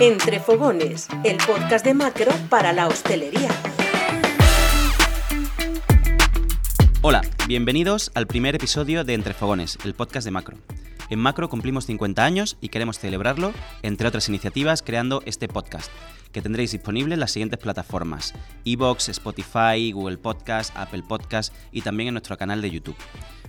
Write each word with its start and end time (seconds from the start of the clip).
Entre 0.00 0.38
Fogones, 0.38 1.08
el 1.24 1.38
podcast 1.38 1.84
de 1.84 1.92
Macro 1.92 2.30
para 2.48 2.72
la 2.72 2.86
hostelería. 2.86 3.48
Hola, 7.02 7.22
bienvenidos 7.48 8.12
al 8.14 8.28
primer 8.28 8.54
episodio 8.54 9.02
de 9.02 9.14
Entre 9.14 9.34
Fogones, 9.34 9.76
el 9.84 9.94
podcast 9.94 10.24
de 10.24 10.30
Macro. 10.30 10.56
En 11.10 11.20
Macro 11.20 11.48
cumplimos 11.48 11.86
50 11.86 12.22
años 12.22 12.58
y 12.60 12.68
queremos 12.68 12.98
celebrarlo, 12.98 13.54
entre 13.82 14.08
otras 14.08 14.28
iniciativas, 14.28 14.82
creando 14.82 15.22
este 15.24 15.48
podcast, 15.48 15.90
que 16.32 16.42
tendréis 16.42 16.72
disponible 16.72 17.14
en 17.14 17.20
las 17.20 17.30
siguientes 17.30 17.58
plataformas: 17.58 18.34
Evox, 18.66 19.08
Spotify, 19.08 19.90
Google 19.90 20.18
Podcast, 20.18 20.76
Apple 20.76 21.04
Podcast 21.08 21.54
y 21.72 21.80
también 21.80 22.08
en 22.08 22.14
nuestro 22.14 22.36
canal 22.36 22.60
de 22.60 22.70
YouTube. 22.70 22.96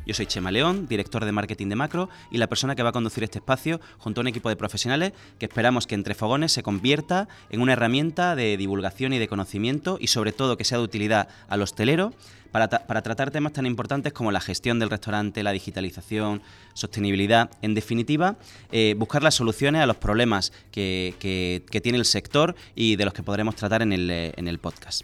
Yo 0.05 0.13
soy 0.15 0.25
Chema 0.25 0.51
León, 0.51 0.87
director 0.87 1.23
de 1.25 1.31
marketing 1.31 1.67
de 1.67 1.75
Macro 1.75 2.09
y 2.31 2.37
la 2.37 2.47
persona 2.47 2.75
que 2.75 2.81
va 2.81 2.89
a 2.89 2.93
conducir 2.93 3.23
este 3.23 3.39
espacio 3.39 3.79
junto 3.99 4.21
a 4.21 4.23
un 4.23 4.27
equipo 4.27 4.49
de 4.49 4.55
profesionales 4.55 5.13
que 5.37 5.45
esperamos 5.45 5.85
que 5.85 5.95
entre 5.95 6.15
fogones 6.15 6.51
se 6.51 6.63
convierta 6.63 7.27
en 7.49 7.61
una 7.61 7.73
herramienta 7.73 8.35
de 8.35 8.57
divulgación 8.57 9.13
y 9.13 9.19
de 9.19 9.27
conocimiento 9.27 9.97
y 9.99 10.07
sobre 10.07 10.31
todo 10.31 10.57
que 10.57 10.63
sea 10.63 10.79
de 10.79 10.85
utilidad 10.85 11.27
al 11.47 11.61
hostelero 11.61 12.13
para, 12.51 12.67
tratar 12.67 13.31
temas 13.31 13.53
tan 13.53 13.65
importantes 13.65 14.13
como 14.13 14.31
la 14.31 14.41
gestión 14.41 14.79
del 14.79 14.89
restaurante, 14.89 15.43
la 15.43 15.51
digitalización, 15.51 16.41
sostenibilidad. 16.73 17.49
En 17.61 17.73
definitiva, 17.73 18.37
eh, 18.71 18.95
buscar 18.97 19.23
las 19.23 19.35
soluciones 19.35 19.81
a 19.81 19.85
los 19.85 19.97
problemas 19.97 20.51
que, 20.71 21.63
tiene 21.81 21.97
el 21.97 22.05
sector 22.05 22.55
y 22.75 22.95
de 22.95 23.05
los 23.05 23.13
que 23.13 23.23
podremos 23.23 23.55
tratar 23.55 23.81
en 23.81 23.93
el, 23.93 24.09
en 24.09 24.47
el 24.47 24.59
podcast. 24.59 25.03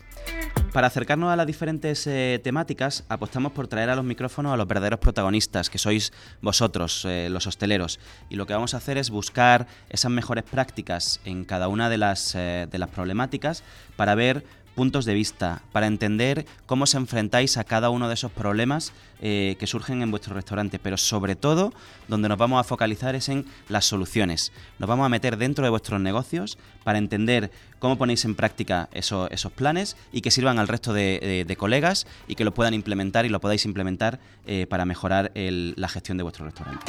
Para 0.73 0.88
acercarnos 0.88 1.31
a 1.31 1.35
las 1.35 1.48
diferentes 1.48 2.05
eh, 2.05 2.41
temáticas, 2.44 3.05
apostamos 3.08 3.54
por 3.54 3.68
traer 3.68 3.90
a 3.90 3.96
los 3.96 4.04
micrófonos 4.04 4.54
a 4.54 4.57
los 4.57 4.68
verdaderos 4.68 4.99
protagonistas, 4.99 5.70
que 5.70 5.77
sois 5.77 6.12
vosotros, 6.41 7.05
eh, 7.05 7.30
los 7.30 7.48
hosteleros. 7.48 7.99
Y 8.30 8.35
lo 8.35 8.46
que 8.46 8.54
vamos 8.54 8.73
a 8.73 8.77
hacer 8.77 8.98
es 8.98 9.09
buscar 9.09 9.68
esas 9.90 10.12
mejores 10.12 10.43
prácticas 10.43 11.21
en 11.24 11.46
cada 11.46 11.70
una 11.70 11.90
de 11.90 11.98
las, 11.98 12.34
de 12.34 12.77
las 12.77 12.90
problemáticas 12.90 13.63
para 13.96 14.15
ver 14.15 14.43
puntos 14.76 15.05
de 15.05 15.13
vista, 15.13 15.62
para 15.71 15.87
entender 15.87 16.45
cómo 16.65 16.84
os 16.84 16.93
enfrentáis 16.93 17.57
a 17.57 17.63
cada 17.63 17.90
uno 17.90 18.07
de 18.07 18.13
esos 18.13 18.31
problemas 18.31 18.93
eh, 19.21 19.55
que 19.59 19.65
surgen 19.68 20.01
en 20.01 20.12
vuestro 20.12 20.35
restaurante, 20.35 20.77
pero 20.77 20.98
sobre 20.98 21.35
todo 21.35 21.73
donde 22.07 22.29
nos 22.29 22.37
vamos 22.37 22.59
a 22.59 22.63
focalizar 22.63 23.15
es 23.15 23.29
en 23.29 23.46
las 23.70 23.85
soluciones. 23.85 24.51
Nos 24.77 24.87
vamos 24.87 25.05
a 25.05 25.09
meter 25.09 25.37
dentro 25.37 25.63
de 25.63 25.70
vuestros 25.70 25.99
negocios 26.01 26.57
para 26.84 26.98
entender 26.98 27.49
cómo 27.79 27.98
ponéis 27.98 28.26
en 28.26 28.35
práctica 28.35 28.90
esos 28.91 29.51
planes 29.55 29.96
y 30.12 30.21
que 30.21 30.31
sirvan 30.31 30.59
al 30.59 30.68
resto 30.68 30.93
de, 30.93 31.55
colegas 31.57 32.05
y 32.27 32.35
que 32.35 32.43
lo 32.43 32.53
puedan 32.53 32.73
implementar 32.73 33.26
y 33.26 33.29
lo 33.29 33.40
podáis 33.40 33.65
implementar 33.65 34.20
eh, 34.46 34.68
para 34.68 34.85
mejorar 34.85 35.31
la 35.34 35.87
gestión 35.87 36.18
de 36.18 36.23
vuestro 36.23 36.46
restaurante. 36.46 36.85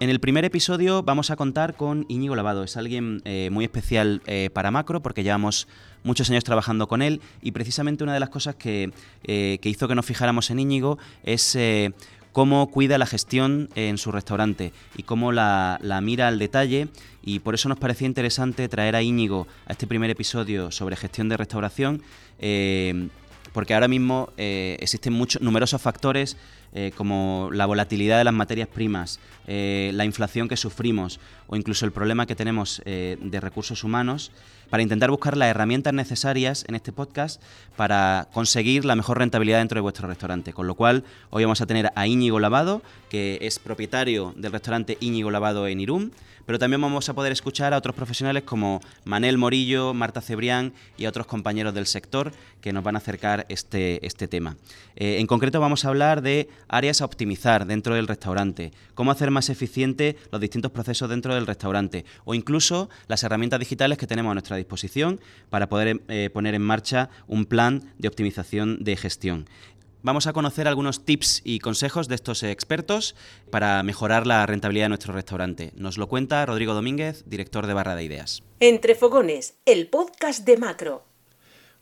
En 0.00 0.08
el 0.08 0.18
primer 0.18 0.46
episodio 0.46 1.02
vamos 1.02 1.30
a 1.30 1.36
contar 1.36 1.76
con 1.76 2.06
Íñigo 2.08 2.34
Lavado. 2.34 2.64
Es 2.64 2.78
alguien 2.78 3.20
eh, 3.26 3.50
muy 3.52 3.66
especial 3.66 4.22
para 4.54 4.70
Macro 4.70 5.02
porque 5.02 5.22
llevamos 5.22 5.68
muchos 6.04 6.30
años 6.30 6.44
trabajando 6.44 6.88
con 6.88 7.02
él 7.02 7.20
y 7.42 7.52
precisamente 7.52 8.02
una 8.04 8.14
de 8.14 8.20
las 8.20 8.30
cosas 8.30 8.54
que, 8.54 8.92
eh, 9.24 9.58
hizo 9.62 9.88
que 9.88 9.94
nos 9.94 10.06
fijáramos 10.06 10.50
en 10.50 10.60
Íñigo 10.60 10.98
es 11.22 11.54
eh, 11.56 11.92
cómo 12.32 12.70
cuida 12.70 12.98
la 12.98 13.06
gestión 13.06 13.68
en 13.74 13.98
su 13.98 14.12
restaurante 14.12 14.72
y 14.96 15.02
cómo 15.02 15.32
la, 15.32 15.78
mira 16.02 16.28
al 16.28 16.38
detalle 16.38 16.88
y 17.22 17.40
por 17.40 17.54
eso 17.54 17.68
nos 17.68 17.78
parecía 17.78 18.06
interesante 18.06 18.68
traer 18.68 18.96
a 18.96 19.02
Íñigo 19.02 19.46
a 19.66 19.72
este 19.72 19.86
primer 19.86 20.10
episodio 20.10 20.70
sobre 20.70 20.96
gestión 20.96 21.28
de 21.28 21.36
restauración 21.36 22.02
eh, 22.38 23.08
porque 23.52 23.74
ahora 23.74 23.88
mismo 23.88 24.32
existen 24.36 25.12
muchos, 25.12 25.42
numerosos 25.42 25.82
factores 25.82 26.36
como 26.96 27.50
la 27.52 27.66
volatilidad 27.66 28.18
de 28.18 28.24
las 28.24 28.34
materias 28.34 28.68
primas, 28.68 29.18
la 29.46 30.04
inflación 30.04 30.48
que 30.48 30.56
sufrimos 30.56 31.18
o 31.48 31.56
incluso 31.56 31.84
el 31.84 31.92
problema 31.92 32.26
que 32.26 32.36
tenemos 32.36 32.80
de 32.84 33.40
recursos 33.40 33.82
humanos 33.84 34.30
para 34.70 34.84
intentar 34.84 35.10
buscar 35.10 35.36
las 35.36 35.48
herramientas 35.48 35.92
necesarias 35.92 36.64
en 36.68 36.76
este 36.76 36.92
podcast 36.92 37.42
para 37.76 38.28
conseguir 38.32 38.84
la 38.84 38.94
mejor 38.94 39.18
rentabilidad 39.18 39.58
dentro 39.58 39.76
de 39.76 39.82
vuestro 39.82 40.06
restaurante. 40.06 40.52
Con 40.52 40.68
lo 40.68 40.76
cual, 40.76 41.02
hoy 41.30 41.42
vamos 41.42 41.60
a 41.60 41.66
tener 41.66 41.90
a 41.96 42.06
Íñigo 42.06 42.38
Lavado, 42.38 42.80
que 43.08 43.38
es 43.42 43.58
propietario 43.58 44.32
del 44.36 44.52
restaurante 44.52 44.96
Íñigo 45.00 45.32
Lavado 45.32 45.66
en 45.66 45.80
Irún, 45.80 46.12
pero 46.50 46.58
también 46.58 46.80
vamos 46.80 47.08
a 47.08 47.14
poder 47.14 47.30
escuchar 47.30 47.72
a 47.72 47.76
otros 47.76 47.94
profesionales 47.94 48.42
como 48.42 48.80
Manel 49.04 49.38
Morillo, 49.38 49.94
Marta 49.94 50.20
Cebrián 50.20 50.72
y 50.96 51.06
otros 51.06 51.28
compañeros 51.28 51.72
del 51.74 51.86
sector 51.86 52.32
que 52.60 52.72
nos 52.72 52.82
van 52.82 52.96
a 52.96 52.98
acercar 52.98 53.46
este, 53.48 54.04
este 54.04 54.26
tema. 54.26 54.56
Eh, 54.96 55.20
en 55.20 55.28
concreto 55.28 55.60
vamos 55.60 55.84
a 55.84 55.90
hablar 55.90 56.22
de 56.22 56.48
áreas 56.66 57.02
a 57.02 57.04
optimizar 57.04 57.66
dentro 57.66 57.94
del 57.94 58.08
restaurante, 58.08 58.72
cómo 58.96 59.12
hacer 59.12 59.30
más 59.30 59.48
eficiente 59.48 60.16
los 60.32 60.40
distintos 60.40 60.72
procesos 60.72 61.08
dentro 61.08 61.36
del 61.36 61.46
restaurante 61.46 62.04
o 62.24 62.34
incluso 62.34 62.90
las 63.06 63.22
herramientas 63.22 63.60
digitales 63.60 63.96
que 63.96 64.08
tenemos 64.08 64.32
a 64.32 64.34
nuestra 64.34 64.56
disposición 64.56 65.20
para 65.50 65.68
poder 65.68 66.00
eh, 66.08 66.30
poner 66.32 66.56
en 66.56 66.62
marcha 66.62 67.10
un 67.28 67.44
plan 67.44 67.92
de 67.98 68.08
optimización 68.08 68.82
de 68.82 68.96
gestión. 68.96 69.46
Vamos 70.02 70.26
a 70.26 70.32
conocer 70.32 70.66
algunos 70.66 71.04
tips 71.04 71.42
y 71.44 71.58
consejos 71.58 72.08
de 72.08 72.14
estos 72.14 72.42
expertos 72.42 73.14
para 73.50 73.82
mejorar 73.82 74.26
la 74.26 74.46
rentabilidad 74.46 74.86
de 74.86 74.90
nuestro 74.90 75.12
restaurante. 75.12 75.72
Nos 75.76 75.98
lo 75.98 76.08
cuenta 76.08 76.46
Rodrigo 76.46 76.72
Domínguez, 76.72 77.22
director 77.26 77.66
de 77.66 77.74
Barra 77.74 77.96
de 77.96 78.04
Ideas. 78.04 78.42
Entre 78.60 78.94
Fogones, 78.94 79.58
el 79.66 79.88
podcast 79.88 80.46
de 80.46 80.56
Macro. 80.56 81.04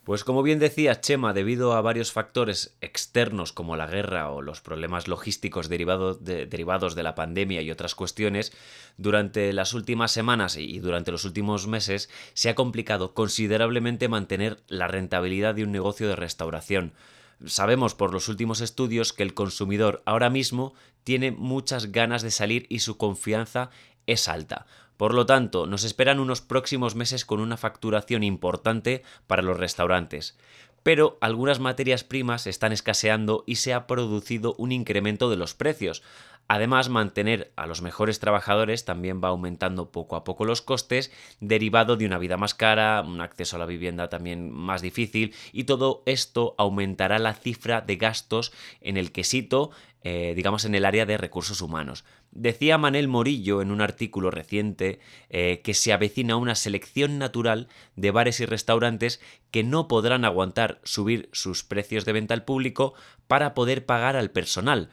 Pues 0.03 0.25
como 0.25 0.43
bien 0.43 0.59
decía 0.59 1.01
Chema, 1.01 1.33
debido 1.33 1.75
a 1.75 1.81
varios 1.81 2.11
factores 2.11 2.77
externos 2.81 3.53
como 3.53 3.77
la 3.77 3.87
guerra 3.87 4.31
o 4.31 4.43
los 4.43 4.63
problemas 4.63 5.07
logísticos 5.07 5.69
derivados 5.69 6.25
de, 6.25 6.47
derivados 6.47 6.97
de 6.97 7.03
la 7.05 7.15
pandemia 7.15 7.63
y 7.63 7.71
otras 7.71 7.95
cuestiones, 7.95 8.53
durante 8.97 9.53
las 9.53 9.75
últimas 9.75 10.11
semanas 10.11 10.57
y 10.57 10.81
durante 10.81 11.13
los 11.13 11.25
últimos 11.25 11.69
meses 11.69 12.11
se 12.33 12.49
ha 12.49 12.57
complicado 12.57 13.15
considerablemente 13.15 14.09
mantener 14.09 14.63
la 14.67 14.89
rentabilidad 14.89 15.55
de 15.55 15.63
un 15.63 15.71
negocio 15.73 16.09
de 16.09 16.17
restauración. 16.17 16.95
Sabemos 17.45 17.95
por 17.95 18.13
los 18.13 18.29
últimos 18.29 18.61
estudios 18.61 19.13
que 19.13 19.23
el 19.23 19.35
consumidor 19.35 20.03
ahora 20.07 20.29
mismo 20.29 20.75
tiene 21.05 21.31
muchas 21.31 21.93
ganas 21.93 22.23
de 22.23 22.31
salir 22.31 22.67
y 22.69 22.81
su 22.81 22.97
confianza 22.97 23.71
es 24.07 24.29
alta. 24.29 24.67
Por 24.97 25.15
lo 25.15 25.27
tanto, 25.27 25.67
nos 25.67 25.85
esperan 25.85 26.19
unos 26.19 26.41
próximos 26.41 26.97
meses 26.97 27.25
con 27.25 27.39
una 27.39 27.57
facturación 27.57 28.25
importante 28.25 29.05
para 29.29 29.43
los 29.43 29.57
restaurantes. 29.57 30.37
Pero 30.83 31.19
algunas 31.21 31.61
materias 31.61 32.03
primas 32.03 32.49
están 32.49 32.73
escaseando 32.73 33.45
y 33.47 33.57
se 33.57 33.73
ha 33.75 33.87
producido 33.87 34.55
un 34.59 34.73
incremento 34.73 35.31
de 35.31 35.37
los 35.37 35.55
precios. 35.55 36.03
Además, 36.49 36.89
mantener 36.89 37.53
a 37.57 37.67
los 37.67 37.83
mejores 37.83 38.19
trabajadores 38.21 38.85
también 38.85 39.21
va 39.23 39.29
aumentando 39.29 39.93
poco 39.93 40.17
a 40.17 40.25
poco 40.25 40.47
los 40.47 40.63
costes, 40.63 41.13
derivado 41.41 41.97
de 41.97 42.07
una 42.07 42.19
vida 42.19 42.37
más 42.39 42.55
cara, 42.55 43.03
un 43.03 43.21
acceso 43.21 43.57
a 43.57 43.59
la 43.59 43.67
vivienda 43.67 44.09
también 44.09 44.51
más 44.51 44.81
difícil, 44.83 45.35
y 45.53 45.65
todo 45.65 46.03
esto 46.07 46.55
aumentará 46.59 47.19
la 47.19 47.35
cifra 47.35 47.83
de 47.83 47.97
gastos 47.97 48.53
en 48.81 48.97
el 48.97 49.13
quesito 49.13 49.71
eh, 50.05 50.35
digamos, 50.37 50.65
en 50.65 50.77
el 50.77 50.85
área 50.85 51.07
de 51.07 51.19
recursos 51.19 51.61
humanos. 51.61 52.05
Decía 52.31 52.79
Manel 52.79 53.09
Morillo 53.09 53.61
en 53.61 53.73
un 53.73 53.81
artículo 53.81 54.31
reciente 54.31 55.01
eh, 55.29 55.61
que 55.65 55.75
se 55.75 55.93
avecina 55.93 56.37
una 56.37 56.55
selección 56.55 57.19
natural 57.19 57.67
de 57.97 58.13
bares 58.13 58.39
y 58.39 58.47
restaurantes 58.47 59.21
que 59.51 59.65
no 59.65 59.89
podrán 59.89 60.25
aguantar 60.25 60.81
subir 60.85 61.29
sus 61.33 61.65
precios 61.65 62.05
de 62.05 62.13
venta 62.13 62.33
al 62.33 62.45
público 62.45 62.95
para 63.27 63.55
poder 63.55 63.87
pagar 63.87 64.15
al 64.15 64.31
personal. 64.31 64.91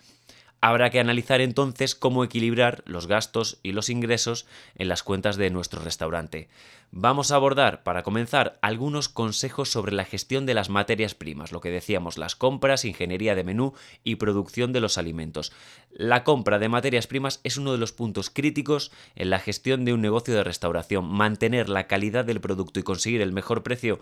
Habrá 0.68 0.90
que 0.90 1.00
analizar 1.00 1.42
entonces 1.42 1.94
cómo 1.94 2.24
equilibrar 2.24 2.82
los 2.88 3.06
gastos 3.06 3.60
y 3.62 3.72
los 3.72 3.88
ingresos 3.90 4.48
en 4.74 4.88
las 4.88 5.04
cuentas 5.04 5.38
de 5.38 5.52
nuestro 5.52 5.80
restaurante. 5.80 6.48
Vamos 6.98 7.32
a 7.32 7.36
abordar, 7.36 7.84
para 7.84 8.04
comenzar, 8.04 8.58
algunos 8.62 9.10
consejos 9.10 9.70
sobre 9.70 9.92
la 9.92 10.06
gestión 10.06 10.46
de 10.46 10.54
las 10.54 10.70
materias 10.70 11.14
primas, 11.14 11.52
lo 11.52 11.60
que 11.60 11.70
decíamos, 11.70 12.18
las 12.18 12.38
compras, 12.38 12.86
ingeniería 12.86 13.36
de 13.36 13.44
menú 13.44 13.74
y 14.06 14.16
producción 14.16 14.72
de 14.72 14.80
los 14.80 14.98
alimentos. 14.98 15.52
La 15.92 16.24
compra 16.24 16.58
de 16.58 16.70
materias 16.70 17.06
primas 17.06 17.42
es 17.44 17.58
uno 17.58 17.74
de 17.74 17.80
los 17.80 17.92
puntos 17.92 18.30
críticos 18.30 18.94
en 19.18 19.30
la 19.30 19.40
gestión 19.40 19.84
de 19.84 19.92
un 19.92 20.00
negocio 20.00 20.34
de 20.34 20.46
restauración. 20.46 21.04
Mantener 21.04 21.68
la 21.68 21.88
calidad 21.88 22.24
del 22.24 22.40
producto 22.40 22.80
y 22.80 22.84
conseguir 22.84 23.22
el 23.22 23.34
mejor 23.34 23.62
precio, 23.62 24.00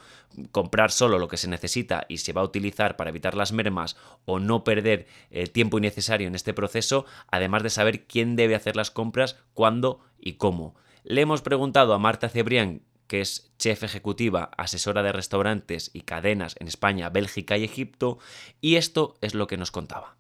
comprar 0.52 0.92
solo 0.92 1.18
lo 1.18 1.28
que 1.28 1.38
se 1.38 1.48
necesita 1.48 2.06
y 2.10 2.20
se 2.20 2.32
va 2.32 2.42
a 2.42 2.46
utilizar 2.46 2.96
para 2.96 3.10
evitar 3.10 3.34
las 3.34 3.54
mermas 3.54 3.98
o 4.26 4.38
no 4.38 4.64
perder 4.64 5.08
el 5.32 5.50
tiempo 5.50 5.80
innecesario 5.80 6.28
en 6.28 6.36
este 6.36 6.54
proceso, 6.54 7.08
además 7.32 7.64
de 7.64 7.72
saber 7.72 8.06
quién 8.06 8.36
debe 8.36 8.54
hacer 8.54 8.76
las 8.76 8.92
compras, 8.92 9.38
cuándo 9.56 10.02
y 10.20 10.34
cómo. 10.34 10.76
Le 11.04 11.22
hemos 11.22 11.42
preguntado 11.42 11.94
a 11.94 12.00
Marta 12.00 12.30
Cebrián, 12.30 12.82
que 13.08 13.20
es 13.20 13.52
chef 13.60 13.84
ejecutiva, 13.84 14.52
asesora 14.58 15.04
de 15.04 15.12
restaurantes 15.12 15.92
y 15.94 16.02
cadenas 16.02 16.56
en 16.60 16.68
España, 16.68 17.10
Bélgica 17.10 17.58
y 17.58 17.66
Egipto, 17.66 18.20
y 18.62 18.76
esto 18.76 19.16
es 19.22 19.34
lo 19.34 19.48
que 19.48 19.58
nos 19.58 19.72
contaba. 19.72 20.16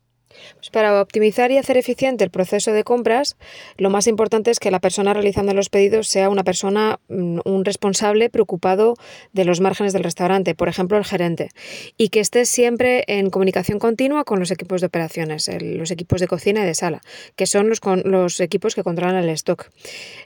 Pues 0.55 0.69
para 0.69 1.01
optimizar 1.01 1.51
y 1.51 1.57
hacer 1.57 1.77
eficiente 1.77 2.23
el 2.23 2.29
proceso 2.29 2.71
de 2.71 2.83
compras, 2.83 3.35
lo 3.77 3.89
más 3.89 4.07
importante 4.07 4.51
es 4.51 4.59
que 4.59 4.71
la 4.71 4.79
persona 4.79 5.13
realizando 5.13 5.53
los 5.53 5.69
pedidos 5.69 6.07
sea 6.07 6.29
una 6.29 6.43
persona, 6.43 6.99
mm, 7.09 7.39
un 7.45 7.65
responsable 7.65 8.29
preocupado 8.29 8.95
de 9.33 9.45
los 9.45 9.61
márgenes 9.61 9.93
del 9.93 10.03
restaurante, 10.03 10.55
por 10.55 10.69
ejemplo 10.69 10.97
el 10.97 11.05
gerente, 11.05 11.49
y 11.97 12.09
que 12.09 12.19
esté 12.19 12.45
siempre 12.45 13.03
en 13.07 13.29
comunicación 13.29 13.79
continua 13.79 14.23
con 14.23 14.39
los 14.39 14.51
equipos 14.51 14.81
de 14.81 14.87
operaciones, 14.87 15.49
los 15.61 15.91
equipos 15.91 16.21
de 16.21 16.27
cocina 16.27 16.63
y 16.63 16.65
de 16.65 16.75
sala, 16.75 17.01
que 17.35 17.45
son 17.45 17.69
los, 17.69 17.79
los 18.05 18.39
equipos 18.39 18.75
que 18.75 18.83
controlan 18.83 19.23
el 19.23 19.29
stock. 19.29 19.69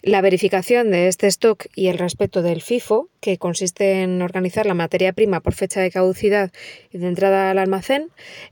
La 0.02 0.22
verificación 0.22 0.92
de 0.92 1.08
este 1.08 1.28
stock 1.28 1.66
y 1.76 1.88
el 1.88 1.98
respeto 1.98 2.42
del 2.42 2.62
FIFO, 2.62 3.10
que 3.20 3.38
consiste 3.38 4.04
en 4.04 4.22
organizar 4.22 4.66
la 4.66 4.74
materia 4.74 5.14
prima 5.14 5.42
por 5.42 5.54
fecha 5.54 5.82
de 5.82 5.92
caducidad 5.92 6.52
y 6.92 6.98
de 6.98 7.08
entrada 7.08 7.50
al 7.50 7.58
almacén, 7.58 8.10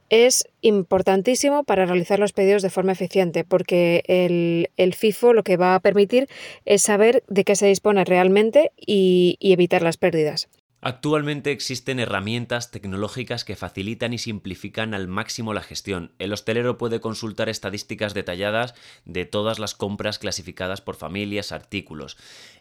es 0.10 0.48
importantísimo 0.62 1.45
para 1.64 1.86
realizar 1.86 2.20
los 2.20 2.34
pedidos 2.34 2.62
de 2.62 2.70
forma 2.70 2.92
eficiente, 2.92 3.44
porque 3.44 4.04
el, 4.08 4.94
FIFO 4.94 5.34
lo 5.34 5.44
que 5.44 5.58
va 5.58 5.76
a 5.76 5.80
permitir 5.80 6.28
es 6.66 6.82
saber 6.82 7.24
de 7.28 7.44
qué 7.44 7.56
se 7.56 7.68
dispone 7.68 8.06
realmente 8.06 8.72
y, 8.78 9.38
evitar 9.40 9.82
las 9.82 9.98
pérdidas. 9.98 10.50
Actualmente 10.88 11.52
existen 11.52 12.00
herramientas 12.00 12.70
tecnológicas 12.70 13.44
que 13.44 13.56
facilitan 13.56 14.14
y 14.14 14.20
simplifican 14.20 14.94
al 14.94 15.08
máximo 15.08 15.52
la 15.52 15.64
gestión. 15.64 16.12
El 16.20 16.32
hostelero 16.32 16.78
puede 16.78 17.00
consultar 17.00 17.50
estadísticas 17.50 18.14
detalladas 18.14 18.76
de 19.04 19.26
todas 19.26 19.58
las 19.58 19.74
compras 19.74 20.20
clasificadas 20.20 20.82
por 20.82 20.96
familias, 20.96 21.52
artículos 21.52 22.18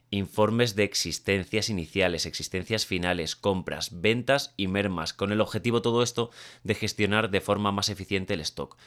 informes 0.09 0.75
de 0.75 0.85
existencias 0.85 1.69
iniciales, 1.69 2.25
existencias 2.25 2.87
finales, 2.87 3.37
compras, 3.37 4.01
ventas 4.01 4.55
y 4.57 4.69
mermas, 4.69 5.13
con 5.13 5.31
el 5.31 5.43
objetivo 5.43 5.83
todo 5.83 6.03
esto 6.03 6.31
de 6.63 6.75
gestionar 6.75 7.31
de 7.31 7.43
forma 7.43 7.73
más 7.73 7.91
eficiente 7.91 8.33
el 8.33 8.41
stock. 8.41 8.79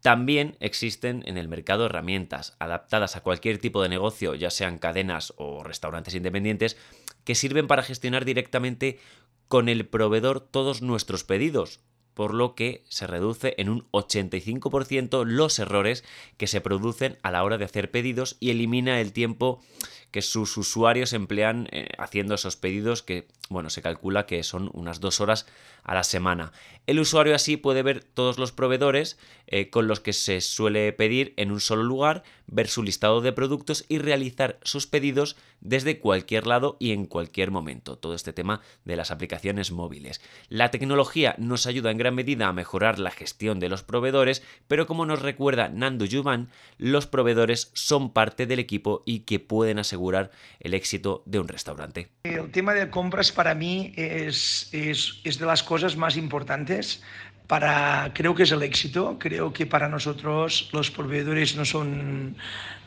También 0.00 0.56
existen 0.60 1.24
en 1.26 1.38
el 1.38 1.48
mercado 1.48 1.86
herramientas 1.86 2.54
adaptadas 2.60 3.16
a 3.16 3.22
cualquier 3.22 3.58
tipo 3.58 3.82
de 3.82 3.88
negocio, 3.88 4.36
ya 4.36 4.50
sean 4.50 4.78
cadenas 4.78 5.34
o 5.36 5.64
restaurantes 5.64 6.14
independientes, 6.14 6.76
que 7.26 7.34
sirven 7.34 7.66
para 7.66 7.82
gestionar 7.82 8.24
directamente 8.24 8.98
con 9.48 9.68
el 9.68 9.86
proveedor 9.86 10.40
todos 10.40 10.80
nuestros 10.80 11.24
pedidos, 11.24 11.80
por 12.14 12.32
lo 12.32 12.54
que 12.54 12.84
se 12.88 13.06
reduce 13.06 13.54
en 13.58 13.68
un 13.68 13.86
85% 13.90 15.26
los 15.26 15.58
errores 15.58 16.04
que 16.38 16.46
se 16.46 16.62
producen 16.62 17.18
a 17.22 17.30
la 17.30 17.44
hora 17.44 17.58
de 17.58 17.66
hacer 17.66 17.90
pedidos 17.90 18.38
y 18.40 18.50
elimina 18.50 19.00
el 19.00 19.12
tiempo 19.12 19.60
que 20.12 20.22
sus 20.22 20.56
usuarios 20.56 21.12
emplean 21.12 21.68
eh, 21.72 21.88
haciendo 21.98 22.36
esos 22.36 22.56
pedidos 22.56 23.02
que, 23.02 23.26
bueno, 23.50 23.70
se 23.70 23.82
calcula 23.82 24.24
que 24.24 24.42
son 24.44 24.70
unas 24.72 25.00
dos 25.00 25.20
horas 25.20 25.46
a 25.82 25.94
la 25.94 26.04
semana. 26.04 26.52
El 26.86 27.00
usuario 27.00 27.34
así 27.34 27.56
puede 27.56 27.82
ver 27.82 28.02
todos 28.02 28.38
los 28.38 28.52
proveedores 28.52 29.18
eh, 29.48 29.70
con 29.70 29.86
los 29.86 30.00
que 30.00 30.12
se 30.12 30.40
suele 30.40 30.92
pedir 30.92 31.34
en 31.36 31.52
un 31.52 31.60
solo 31.60 31.82
lugar, 31.82 32.24
ver 32.46 32.68
su 32.68 32.82
listado 32.82 33.20
de 33.20 33.32
productos 33.32 33.84
y 33.88 33.98
realizar 33.98 34.58
sus 34.62 34.86
pedidos 34.86 35.36
desde 35.60 35.98
cualquier 35.98 36.46
lado 36.46 36.76
y 36.78 36.92
en 36.92 37.06
cualquier 37.06 37.50
momento. 37.50 37.96
Todo 37.96 38.14
este 38.14 38.32
tema 38.32 38.60
de 38.84 38.96
las 38.96 39.10
aplicaciones 39.10 39.72
móviles. 39.72 40.20
La 40.48 40.70
tecnología 40.70 41.34
nos 41.38 41.66
ayuda 41.66 41.90
en 41.90 41.98
gran 41.98 42.14
medida 42.14 42.48
a 42.48 42.52
mejorar 42.52 42.98
la 42.98 43.10
gestión 43.10 43.60
de 43.60 43.68
los 43.68 43.82
proveedores, 43.82 44.42
pero 44.68 44.86
como 44.86 45.06
nos 45.06 45.22
recuerda 45.22 45.68
Nando 45.68 46.04
Yuvan, 46.04 46.50
los 46.78 47.06
proveedores 47.06 47.70
son 47.74 48.12
parte 48.12 48.46
del 48.46 48.58
equipo 48.58 49.02
y 49.06 49.20
que 49.20 49.40
pueden 49.40 49.78
asegurar 49.78 50.30
el 50.60 50.74
éxito 50.74 51.22
de 51.26 51.38
un 51.38 51.48
restaurante. 51.48 52.10
El 52.24 52.50
tema 52.50 52.74
de 52.74 52.90
compras 52.90 53.32
para 53.32 53.54
mí 53.54 53.92
es, 53.96 54.68
es, 54.72 55.20
es 55.24 55.38
de 55.38 55.46
las 55.46 55.62
cosas 55.62 55.96
más 55.96 56.16
importantes 56.16 57.02
para, 57.46 58.10
creo 58.14 58.34
que 58.34 58.44
es 58.44 58.52
el 58.52 58.62
éxito. 58.62 59.16
Creo 59.18 59.52
que 59.52 59.66
para 59.66 59.88
nosotros 59.88 60.68
los 60.72 60.90
proveedores 60.90 61.56
no 61.56 61.64
son, 61.64 62.36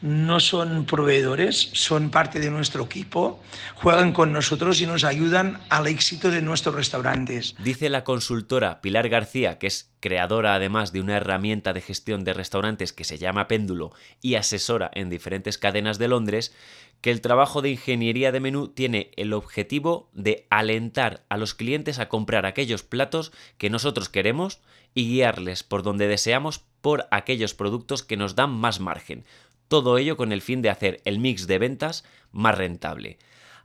no 0.02 0.40
son 0.40 0.86
proveedores, 0.86 1.70
son 1.74 2.10
parte 2.10 2.40
de 2.40 2.50
nuestro 2.50 2.84
equipo, 2.84 3.42
juegan 3.76 4.12
con 4.12 4.34
nosotros 4.34 4.82
y 4.82 4.86
nos 4.86 5.04
ayudan 5.04 5.60
al 5.70 5.88
éxito 5.88 6.32
de 6.32 6.42
nuestros 6.42 6.76
restaurantes. 6.76 7.56
Dice 7.60 7.90
la 7.90 8.04
consultora 8.04 8.82
Pilar 8.82 9.10
García, 9.10 9.58
que 9.60 9.68
es 9.68 9.89
creadora 10.00 10.56
además 10.56 10.92
de 10.92 11.02
una 11.02 11.18
herramienta 11.18 11.74
de 11.74 11.82
gestión 11.82 12.24
de 12.24 12.34
restaurantes 12.34 12.94
que 12.94 13.04
se 13.04 13.18
llama 13.18 13.48
Péndulo 13.48 13.92
y 14.22 14.36
asesora 14.36 14.90
en 14.94 15.10
diferentes 15.10 15.58
cadenas 15.58 15.98
de 16.00 16.08
Londres, 16.08 16.56
que 17.02 17.12
el 17.12 17.22
trabajo 17.22 17.62
de 17.62 17.70
ingeniería 17.70 18.32
de 18.32 18.40
menú 18.40 18.68
tiene 18.68 19.12
el 19.16 19.34
objetivo 19.34 20.10
de 20.14 20.46
alentar 20.50 21.24
a 21.30 21.38
los 21.38 21.54
clientes 21.54 22.00
a 22.00 22.10
comprar 22.10 22.46
aquellos 22.46 22.84
platos 22.84 23.32
que 23.58 23.70
nosotros 23.70 24.10
queremos 24.10 24.60
y 24.94 25.08
guiarles 25.08 25.64
por 25.64 25.84
donde 25.84 26.08
deseamos 26.08 26.60
por 26.82 27.08
aquellos 27.12 27.54
productos 27.54 28.04
que 28.04 28.18
nos 28.18 28.36
dan 28.36 28.52
más 28.52 28.80
margen. 28.80 29.26
Todo 29.68 29.98
ello 29.98 30.18
con 30.18 30.32
el 30.32 30.42
fin 30.42 30.62
de 30.62 30.70
hacer 30.70 31.02
el 31.06 31.20
mix 31.20 31.48
de 31.48 31.60
ventas 31.60 32.04
más 32.32 32.58
rentable. 32.58 33.20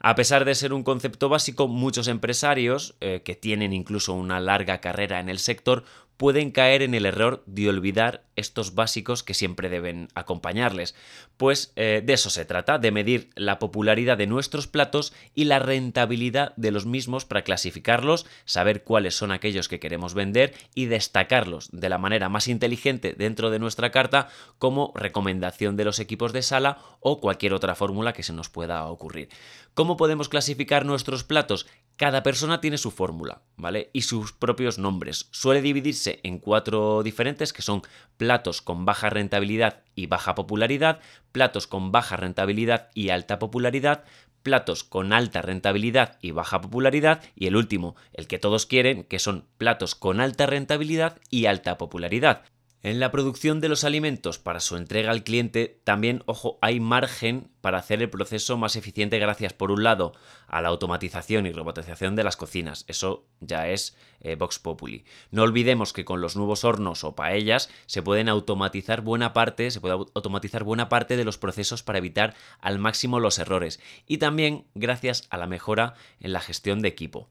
A 0.06 0.16
pesar 0.16 0.44
de 0.44 0.54
ser 0.54 0.74
un 0.74 0.82
concepto 0.82 1.30
básico, 1.30 1.66
muchos 1.66 2.08
empresarios, 2.08 2.94
eh, 3.00 3.22
que 3.24 3.34
tienen 3.34 3.72
incluso 3.72 4.12
una 4.12 4.38
larga 4.38 4.82
carrera 4.82 5.18
en 5.18 5.30
el 5.30 5.38
sector, 5.38 5.84
pueden 6.16 6.50
caer 6.50 6.82
en 6.82 6.94
el 6.94 7.06
error 7.06 7.42
de 7.46 7.68
olvidar 7.68 8.24
estos 8.36 8.74
básicos 8.74 9.22
que 9.22 9.34
siempre 9.34 9.68
deben 9.68 10.08
acompañarles. 10.14 10.94
Pues 11.36 11.72
eh, 11.76 12.02
de 12.04 12.12
eso 12.12 12.30
se 12.30 12.44
trata, 12.44 12.78
de 12.78 12.90
medir 12.90 13.30
la 13.34 13.58
popularidad 13.58 14.16
de 14.16 14.26
nuestros 14.26 14.66
platos 14.66 15.12
y 15.34 15.44
la 15.44 15.58
rentabilidad 15.58 16.54
de 16.56 16.70
los 16.70 16.86
mismos 16.86 17.24
para 17.24 17.42
clasificarlos, 17.42 18.26
saber 18.44 18.84
cuáles 18.84 19.14
son 19.14 19.32
aquellos 19.32 19.68
que 19.68 19.80
queremos 19.80 20.14
vender 20.14 20.54
y 20.74 20.86
destacarlos 20.86 21.68
de 21.72 21.88
la 21.88 21.98
manera 21.98 22.28
más 22.28 22.48
inteligente 22.48 23.14
dentro 23.16 23.50
de 23.50 23.58
nuestra 23.58 23.90
carta 23.90 24.28
como 24.58 24.92
recomendación 24.94 25.76
de 25.76 25.84
los 25.84 25.98
equipos 25.98 26.32
de 26.32 26.42
sala 26.42 26.78
o 27.00 27.20
cualquier 27.20 27.54
otra 27.54 27.74
fórmula 27.74 28.12
que 28.12 28.22
se 28.22 28.32
nos 28.32 28.48
pueda 28.48 28.86
ocurrir. 28.86 29.28
¿Cómo 29.74 29.96
podemos 29.96 30.28
clasificar 30.28 30.86
nuestros 30.86 31.24
platos? 31.24 31.66
Cada 31.96 32.24
persona 32.24 32.60
tiene 32.60 32.76
su 32.76 32.90
fórmula, 32.90 33.42
¿vale? 33.56 33.90
Y 33.92 34.02
sus 34.02 34.32
propios 34.32 34.78
nombres. 34.78 35.28
Suele 35.30 35.62
dividirse 35.62 36.18
en 36.24 36.38
cuatro 36.38 37.04
diferentes 37.04 37.52
que 37.52 37.62
son 37.62 37.82
platos 38.16 38.62
con 38.62 38.84
baja 38.84 39.10
rentabilidad 39.10 39.84
y 39.94 40.06
baja 40.06 40.34
popularidad, 40.34 40.98
platos 41.30 41.68
con 41.68 41.92
baja 41.92 42.16
rentabilidad 42.16 42.90
y 42.94 43.10
alta 43.10 43.38
popularidad, 43.38 44.04
platos 44.42 44.82
con 44.82 45.12
alta 45.12 45.40
rentabilidad 45.40 46.18
y 46.20 46.32
baja 46.32 46.60
popularidad 46.60 47.22
y 47.36 47.46
el 47.46 47.54
último, 47.54 47.94
el 48.12 48.26
que 48.26 48.40
todos 48.40 48.66
quieren, 48.66 49.04
que 49.04 49.20
son 49.20 49.46
platos 49.56 49.94
con 49.94 50.20
alta 50.20 50.46
rentabilidad 50.46 51.20
y 51.30 51.46
alta 51.46 51.78
popularidad. 51.78 52.42
En 52.84 53.00
la 53.00 53.10
producción 53.10 53.62
de 53.62 53.70
los 53.70 53.82
alimentos 53.82 54.38
para 54.38 54.60
su 54.60 54.76
entrega 54.76 55.10
al 55.10 55.24
cliente 55.24 55.80
también, 55.84 56.22
ojo, 56.26 56.58
hay 56.60 56.80
margen 56.80 57.48
para 57.62 57.78
hacer 57.78 58.02
el 58.02 58.10
proceso 58.10 58.58
más 58.58 58.76
eficiente 58.76 59.18
gracias, 59.18 59.54
por 59.54 59.70
un 59.70 59.84
lado, 59.84 60.12
a 60.48 60.60
la 60.60 60.68
automatización 60.68 61.46
y 61.46 61.52
robotización 61.52 62.14
de 62.14 62.24
las 62.24 62.36
cocinas. 62.36 62.84
Eso 62.86 63.24
ya 63.40 63.70
es 63.70 63.96
eh, 64.20 64.34
Vox 64.34 64.58
Populi. 64.58 65.06
No 65.30 65.44
olvidemos 65.44 65.94
que 65.94 66.04
con 66.04 66.20
los 66.20 66.36
nuevos 66.36 66.62
hornos 66.64 67.04
o 67.04 67.16
paellas 67.16 67.70
se 67.86 68.02
pueden 68.02 68.28
automatizar 68.28 69.00
buena 69.00 69.32
parte, 69.32 69.70
se 69.70 69.80
puede 69.80 69.94
automatizar 69.94 70.62
buena 70.62 70.90
parte 70.90 71.16
de 71.16 71.24
los 71.24 71.38
procesos 71.38 71.82
para 71.82 71.96
evitar 71.96 72.34
al 72.60 72.78
máximo 72.78 73.18
los 73.18 73.38
errores. 73.38 73.80
Y 74.06 74.18
también 74.18 74.66
gracias 74.74 75.26
a 75.30 75.38
la 75.38 75.46
mejora 75.46 75.94
en 76.20 76.34
la 76.34 76.40
gestión 76.40 76.82
de 76.82 76.88
equipo. 76.88 77.30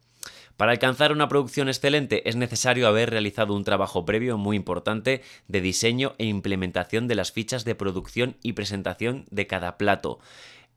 Para 0.58 0.72
alcanzar 0.72 1.12
una 1.12 1.28
producción 1.28 1.68
excelente 1.68 2.30
es 2.30 2.36
necesario 2.36 2.88
haber 2.88 3.10
realizado 3.10 3.56
un 3.56 3.64
trabajo 3.64 4.06
previo 4.06 4.38
muy 4.38 4.56
importante 4.56 5.24
de 5.48 5.62
diseño 5.62 6.14
e 6.20 6.26
implementación 6.26 7.08
de 7.08 7.16
las 7.16 7.32
fichas 7.32 7.66
de 7.66 7.76
producción 7.76 8.38
y 8.44 8.54
presentación 8.54 9.26
de 9.32 9.48
cada 9.48 9.78
plato. 9.78 10.20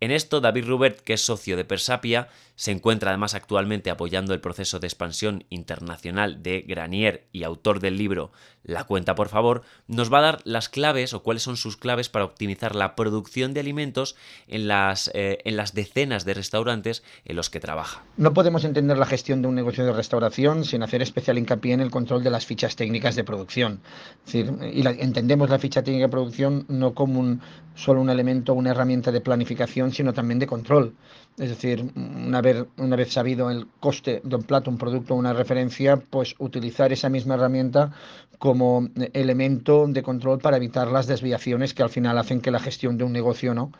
En 0.00 0.10
esto, 0.10 0.40
David 0.40 0.66
Rubert, 0.66 1.00
que 1.00 1.14
es 1.14 1.22
socio 1.22 1.56
de 1.56 1.64
Persapia, 1.64 2.28
se 2.56 2.72
encuentra 2.72 3.10
además 3.10 3.34
actualmente 3.34 3.90
apoyando 3.90 4.34
el 4.34 4.40
proceso 4.40 4.80
de 4.80 4.86
expansión 4.86 5.44
internacional 5.50 6.42
de 6.42 6.62
Granier 6.62 7.28
y 7.32 7.44
autor 7.44 7.80
del 7.80 7.96
libro 7.96 8.32
La 8.64 8.84
cuenta 8.84 9.14
por 9.14 9.28
favor, 9.28 9.62
nos 9.86 10.12
va 10.12 10.18
a 10.18 10.22
dar 10.22 10.40
las 10.44 10.68
claves 10.68 11.14
o 11.14 11.22
cuáles 11.22 11.42
son 11.42 11.56
sus 11.56 11.76
claves 11.76 12.08
para 12.08 12.24
optimizar 12.24 12.74
la 12.74 12.96
producción 12.96 13.54
de 13.54 13.60
alimentos 13.60 14.16
en 14.48 14.66
las, 14.66 15.10
eh, 15.14 15.38
en 15.44 15.56
las 15.56 15.74
decenas 15.74 16.24
de 16.24 16.34
restaurantes 16.34 17.04
en 17.24 17.36
los 17.36 17.50
que 17.50 17.60
trabaja. 17.60 18.02
No 18.16 18.32
podemos 18.32 18.64
entender 18.64 18.98
la 18.98 19.06
gestión 19.06 19.42
de 19.42 19.48
un 19.48 19.54
negocio 19.54 19.84
de 19.84 19.92
restauración 19.92 20.64
sin 20.64 20.82
hacer 20.82 21.02
especial 21.02 21.38
hincapié 21.38 21.74
en 21.74 21.80
el 21.80 21.90
control 21.90 22.24
de 22.24 22.30
las 22.30 22.46
fichas 22.46 22.74
técnicas 22.74 23.14
de 23.14 23.24
producción. 23.24 23.80
decir, 24.24 24.52
y 24.72 24.86
entendemos 24.86 25.50
la 25.50 25.58
ficha 25.58 25.82
técnica 25.82 26.06
de 26.06 26.10
producción 26.10 26.64
no 26.68 26.94
como 26.94 27.20
un, 27.20 27.40
solo 27.74 28.00
un 28.00 28.10
elemento, 28.10 28.54
una 28.54 28.70
herramienta 28.70 29.12
de 29.12 29.20
planificación, 29.20 29.92
sino 29.92 30.12
también 30.12 30.38
de 30.38 30.46
control. 30.46 30.94
Es 31.38 31.50
decir, 31.50 31.84
una 31.94 32.40
una 32.76 32.96
vez 32.96 33.12
sabido 33.12 33.50
el 33.50 33.66
coste 33.80 34.20
de 34.24 34.36
un 34.36 34.42
plato, 34.42 34.70
un 34.70 34.78
producto, 34.78 35.14
una 35.14 35.32
referencia, 35.32 35.96
pues 35.96 36.34
utilizar 36.38 36.92
esa 36.92 37.08
misma 37.08 37.34
herramienta 37.34 37.92
como 38.38 38.88
elemento 39.14 39.86
de 39.88 40.02
control 40.02 40.38
para 40.38 40.58
evitar 40.58 40.88
las 40.88 41.06
desviaciones 41.06 41.72
que 41.72 41.82
al 41.82 41.88
final 41.88 42.18
hacen 42.18 42.40
que 42.40 42.50
la 42.50 42.58
gestión 42.58 42.98
de 42.98 43.04
un 43.04 43.12
negocio 43.12 43.54
no 43.54 43.72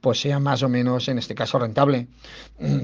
pues 0.00 0.20
sea 0.20 0.38
más 0.38 0.62
o 0.62 0.68
menos 0.68 1.08
en 1.08 1.18
este 1.18 1.34
caso 1.34 1.58
rentable. 1.58 2.08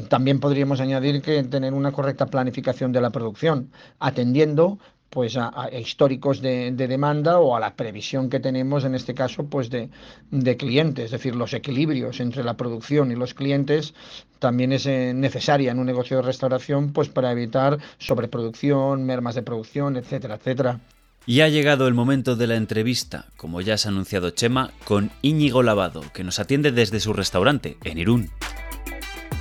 También 0.09 0.41
podríamos 0.41 0.81
añadir 0.81 1.21
que 1.21 1.43
tener 1.45 1.75
una 1.75 1.93
correcta 1.93 2.27
planificación 2.27 2.93
de 2.93 3.01
la 3.03 3.11
producción, 3.11 3.71
atendiendo 3.99 4.79
pues 5.11 5.37
a, 5.37 5.69
históricos 5.77 6.41
de, 6.41 6.71
demanda 6.73 7.41
o 7.41 7.57
a 7.57 7.61
la 7.61 7.75
previsión 7.75 8.31
que 8.31 8.41
tenemos 8.41 8.85
en 8.85 8.95
este 8.95 9.13
caso 9.13 9.45
pues 9.45 9.69
de, 9.69 9.91
de, 10.31 10.57
clientes, 10.57 11.07
es 11.07 11.11
decir, 11.11 11.35
los 11.35 11.53
equilibrios 11.53 12.21
entre 12.21 12.45
la 12.45 12.55
producción 12.55 13.11
y 13.11 13.17
los 13.17 13.35
clientes 13.35 13.93
también 14.39 14.73
es 14.73 14.87
eh, 14.87 15.13
necesaria 15.15 15.73
en 15.73 15.81
un 15.81 15.87
negocio 15.87 16.19
de 16.19 16.23
restauración 16.23 16.93
pues 16.93 17.09
para 17.09 17.33
evitar 17.33 17.79
sobreproducción, 17.99 19.05
mermas 19.05 19.35
de 19.35 19.43
producción, 19.43 19.97
etcétera, 19.97 20.37
etcétera. 20.37 20.81
Y 21.27 21.43
ha 21.43 21.49
llegado 21.49 21.87
el 21.87 21.95
momento 21.95 22.35
de 22.35 22.47
la 22.47 22.57
entrevista, 22.57 23.27
como 23.37 23.61
ya 23.61 23.77
se 23.77 23.89
ha 23.89 23.91
anunciado 23.91 24.31
Chema, 24.31 24.71
con 24.85 25.11
Íñigo 25.21 25.63
Lavado, 25.63 26.03
que 26.15 26.25
nos 26.25 26.39
atiende 26.39 26.73
desde 26.73 26.99
su 26.99 27.13
restaurante, 27.13 27.77
en 27.85 27.99
Irún. 27.99 28.31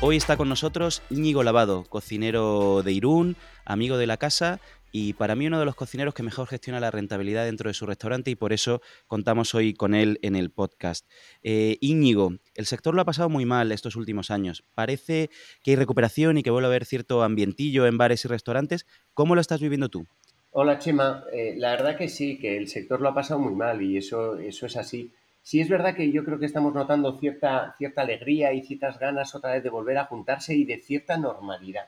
Hoy 0.01 0.17
está 0.17 0.35
con 0.35 0.49
nosotros 0.49 1.01
Íñigo 1.09 1.41
Lavado, 1.43 1.83
cocinero 1.83 2.83
de 2.83 2.91
Irún, 2.91 3.37
amigo 3.65 3.97
de 3.97 4.07
la 4.07 4.17
casa 4.17 4.59
y 4.91 5.13
para 5.13 5.35
mí 5.35 5.47
uno 5.47 5.59
de 5.59 5.65
los 5.65 5.75
cocineros 5.75 6.13
que 6.13 6.23
mejor 6.23 6.47
gestiona 6.47 6.79
la 6.79 6.91
rentabilidad 6.91 7.45
dentro 7.45 7.69
de 7.69 7.73
su 7.73 7.85
restaurante 7.85 8.31
y 8.31 8.35
por 8.35 8.53
eso 8.53 8.81
contamos 9.07 9.53
hoy 9.55 9.73
con 9.73 9.93
él 9.93 10.19
en 10.21 10.35
el 10.35 10.49
podcast. 10.49 11.09
Eh, 11.43 11.77
Íñigo, 11.81 12.33
el 12.55 12.65
sector 12.65 12.95
lo 12.95 13.01
ha 13.01 13.05
pasado 13.05 13.29
muy 13.29 13.45
mal 13.45 13.71
estos 13.71 13.95
últimos 13.95 14.31
años. 14.31 14.63
Parece 14.73 15.29
que 15.63 15.71
hay 15.71 15.77
recuperación 15.77 16.37
y 16.37 16.43
que 16.43 16.51
vuelve 16.51 16.67
a 16.67 16.69
haber 16.69 16.85
cierto 16.85 17.23
ambientillo 17.23 17.85
en 17.85 17.97
bares 17.97 18.25
y 18.25 18.27
restaurantes. 18.27 18.85
¿Cómo 19.13 19.35
lo 19.35 19.41
estás 19.41 19.61
viviendo 19.61 19.89
tú? 19.89 20.05
Hola 20.51 20.79
Chema, 20.79 21.25
eh, 21.31 21.53
la 21.57 21.71
verdad 21.71 21.95
que 21.95 22.09
sí, 22.09 22.39
que 22.39 22.57
el 22.57 22.67
sector 22.67 23.01
lo 23.01 23.09
ha 23.09 23.13
pasado 23.13 23.39
muy 23.39 23.53
mal 23.53 23.81
y 23.83 23.97
eso, 23.97 24.37
eso 24.37 24.65
es 24.65 24.75
así. 24.77 25.13
Sí 25.43 25.61
es 25.61 25.69
verdad 25.69 25.95
que 25.95 26.11
yo 26.11 26.23
creo 26.25 26.39
que 26.39 26.45
estamos 26.45 26.73
notando 26.73 27.17
cierta, 27.17 27.75
cierta 27.77 28.01
alegría 28.01 28.53
y 28.53 28.63
ciertas 28.63 28.99
ganas 28.99 29.35
otra 29.35 29.53
vez 29.53 29.63
de 29.63 29.69
volver 29.69 29.97
a 29.97 30.05
juntarse 30.05 30.55
y 30.55 30.65
de 30.65 30.79
cierta 30.79 31.17
normalidad 31.17 31.85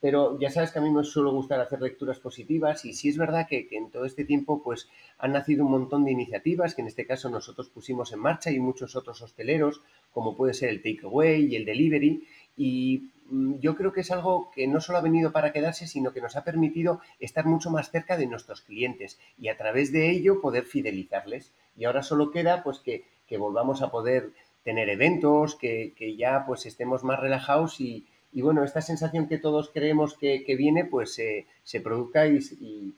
pero 0.00 0.38
ya 0.40 0.50
sabes 0.50 0.72
que 0.72 0.78
a 0.78 0.82
mí 0.82 0.90
me 0.90 1.04
suele 1.04 1.30
gustar 1.30 1.60
hacer 1.60 1.80
lecturas 1.80 2.18
positivas 2.18 2.84
y 2.84 2.94
sí 2.94 3.10
es 3.10 3.18
verdad 3.18 3.46
que, 3.48 3.68
en 3.70 3.90
todo 3.90 4.06
este 4.06 4.24
tiempo 4.24 4.62
pues 4.62 4.88
han 5.18 5.32
nacido 5.32 5.64
un 5.64 5.72
montón 5.72 6.04
de 6.04 6.12
iniciativas 6.12 6.74
que 6.74 6.80
en 6.80 6.88
este 6.88 7.06
caso 7.06 7.28
nosotros 7.28 7.68
pusimos 7.68 8.12
en 8.12 8.20
marcha 8.20 8.50
y 8.50 8.58
muchos 8.58 8.96
otros 8.96 9.20
hosteleros, 9.20 9.82
como 10.12 10.36
puede 10.36 10.54
ser 10.54 10.70
el 10.70 10.82
takeaway 10.82 11.44
y 11.44 11.56
el 11.56 11.66
delivery 11.66 12.26
y 12.56 13.10
mm, 13.30 13.58
yo 13.58 13.76
creo 13.76 13.92
que 13.92 14.00
es 14.00 14.10
algo 14.10 14.50
que 14.54 14.66
no 14.66 14.80
solo 14.80 14.98
ha 14.98 15.02
venido 15.02 15.32
para 15.32 15.52
quedarse, 15.52 15.86
sino 15.86 16.12
que 16.12 16.22
nos 16.22 16.34
ha 16.36 16.44
permitido 16.44 17.00
estar 17.18 17.44
mucho 17.44 17.70
más 17.70 17.90
cerca 17.90 18.16
de 18.16 18.26
nuestros 18.26 18.62
clientes 18.62 19.18
y 19.38 19.48
a 19.48 19.58
través 19.58 19.92
de 19.92 20.10
ello 20.10 20.40
poder 20.40 20.64
fidelizarles. 20.64 21.52
Y 21.76 21.84
ahora 21.84 22.02
solo 22.02 22.30
queda 22.30 22.62
pues 22.62 22.78
que, 22.78 23.04
volvamos 23.38 23.80
a 23.80 23.92
poder 23.92 24.32
tener 24.64 24.88
eventos, 24.88 25.54
que, 25.54 25.92
que 25.96 26.16
ya 26.16 26.44
pues 26.46 26.66
estemos 26.66 27.04
más 27.04 27.20
relajados 27.20 27.80
y, 27.80 28.06
y 28.32 28.42
bueno, 28.42 28.62
esta 28.62 28.80
sensación 28.80 29.26
que 29.28 29.38
todos 29.38 29.70
creemos 29.72 30.16
que, 30.16 30.44
viene, 30.56 30.84
pues 30.84 31.14
se 31.14 31.80
produzca 31.80 32.26
y, 32.26 32.40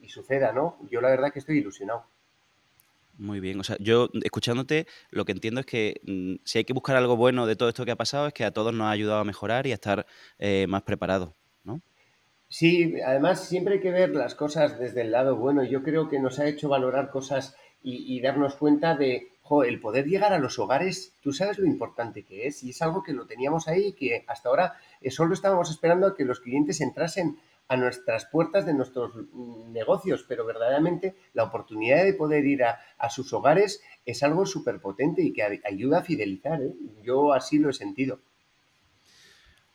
suceda, 0.07 0.51
¿no? 0.51 0.77
Yo 0.91 1.01
la 1.01 1.09
verdad 1.09 1.31
que 1.31 1.39
estoy 1.39 1.57
ilusionado. 1.57 2.05
Muy 3.17 3.39
bien, 3.39 3.59
o 3.59 3.63
sea, 3.63 3.77
yo 3.79 4.09
escuchándote 4.23 4.87
lo 5.11 5.23
que 5.23 5.33
entiendo 5.33 5.59
es 5.59 5.67
que 5.67 6.01
mm, 6.03 6.43
si 6.43 6.57
hay 6.57 6.63
que 6.65 6.73
buscar 6.73 6.95
algo 6.95 7.15
bueno 7.15 7.45
de 7.45 7.55
todo 7.55 7.69
esto 7.69 7.85
que 7.85 7.91
ha 7.91 7.95
pasado 7.95 8.25
es 8.27 8.33
que 8.33 8.43
a 8.43 8.51
todos 8.51 8.73
nos 8.73 8.85
ha 8.85 8.91
ayudado 8.91 9.19
a 9.19 9.23
mejorar 9.23 9.67
y 9.67 9.71
a 9.71 9.75
estar 9.75 10.07
eh, 10.39 10.65
más 10.67 10.81
preparados, 10.81 11.29
¿no? 11.63 11.79
Sí, 12.49 12.95
además 13.05 13.47
siempre 13.47 13.75
hay 13.75 13.81
que 13.81 13.91
ver 13.91 14.15
las 14.15 14.33
cosas 14.33 14.79
desde 14.79 15.01
el 15.01 15.11
lado 15.11 15.35
bueno. 15.35 15.63
Yo 15.63 15.83
creo 15.83 16.09
que 16.09 16.19
nos 16.19 16.39
ha 16.39 16.47
hecho 16.47 16.69
valorar 16.69 17.11
cosas 17.11 17.55
y 17.85 18.21
darnos 18.21 18.55
cuenta 18.55 18.95
de, 18.95 19.32
el 19.65 19.79
poder 19.79 20.05
llegar 20.05 20.33
a 20.33 20.39
los 20.39 20.57
hogares, 20.57 21.13
tú 21.21 21.33
sabes 21.33 21.59
lo 21.59 21.65
importante 21.65 22.23
que 22.23 22.47
es 22.47 22.63
y 22.63 22.69
es 22.71 22.81
algo 22.81 23.03
que 23.03 23.13
lo 23.13 23.27
teníamos 23.27 23.67
ahí 23.67 23.87
y 23.87 23.93
que 23.93 24.23
hasta 24.27 24.49
ahora 24.49 24.73
eh, 25.01 25.11
solo 25.11 25.33
estábamos 25.33 25.69
esperando 25.69 26.07
a 26.07 26.15
que 26.15 26.25
los 26.25 26.39
clientes 26.39 26.81
entrasen 26.81 27.37
a 27.67 27.77
nuestras 27.77 28.25
puertas 28.25 28.65
de 28.65 28.73
nuestros 28.73 29.13
mm, 29.15 29.71
negocios, 29.71 30.25
pero 30.27 30.45
verdaderamente 30.45 31.15
la 31.33 31.43
oportunidad 31.43 32.03
de 32.03 32.13
poder 32.13 32.45
ir 32.45 32.63
a, 32.63 32.79
sus 33.09 33.31
hogares 33.33 33.81
es 34.05 34.23
algo 34.23 34.45
súper 34.45 34.79
potente 34.79 35.21
y 35.21 35.33
que 35.33 35.61
ayuda 35.63 35.99
a 35.99 36.03
fidelizar. 36.03 36.61
¿eh? 36.61 36.73
Yo 37.03 37.33
así 37.33 37.59
lo 37.59 37.69
he 37.69 37.73
sentido. 37.73 38.19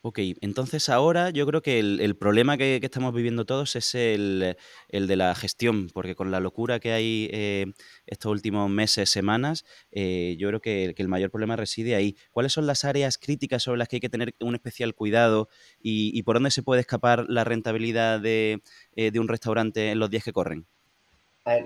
Ok, 0.01 0.21
entonces 0.43 0.89
ahora 0.91 1.31
yo 1.31 1.45
creo 1.45 1.61
que 1.61 1.81
el, 1.81 2.17
problema 2.17 2.57
que, 2.57 2.79
estamos 2.81 3.13
viviendo 3.13 3.45
todos 3.47 3.75
es 3.75 3.97
el, 3.97 4.57
de 4.93 5.17
la 5.17 5.35
gestión, 5.35 5.89
porque 5.93 6.15
con 6.15 6.31
la 6.31 6.39
locura 6.39 6.79
que 6.79 6.93
hay 6.93 7.29
eh, 7.33 7.67
estos 8.07 8.31
últimos 8.31 8.71
meses, 8.71 9.11
semanas, 9.11 9.65
eh, 9.91 10.37
yo 10.39 10.49
creo 10.49 10.61
que, 10.61 10.95
el 10.97 11.09
mayor 11.09 11.33
problema 11.33 11.57
reside 11.57 11.97
ahí. 11.97 12.17
¿Cuáles 12.31 12.53
son 12.53 12.69
las 12.69 12.85
áreas 12.85 13.19
críticas 13.19 13.65
sobre 13.65 13.79
las 13.79 13.89
que 13.89 13.97
hay 13.97 14.01
que 14.01 14.09
tener 14.09 14.37
un 14.39 14.55
especial 14.55 14.95
cuidado 14.95 15.49
y, 15.81 16.23
por 16.23 16.37
dónde 16.37 16.53
se 16.53 16.63
puede 16.63 16.83
escapar 16.83 17.25
la 17.29 17.43
rentabilidad 17.43 18.21
de, 18.21 18.63
eh, 18.95 19.19
un 19.19 19.27
restaurante 19.27 19.91
en 19.91 19.99
los 19.99 20.11
días 20.11 20.23
que 20.23 20.33
corren? 20.33 20.67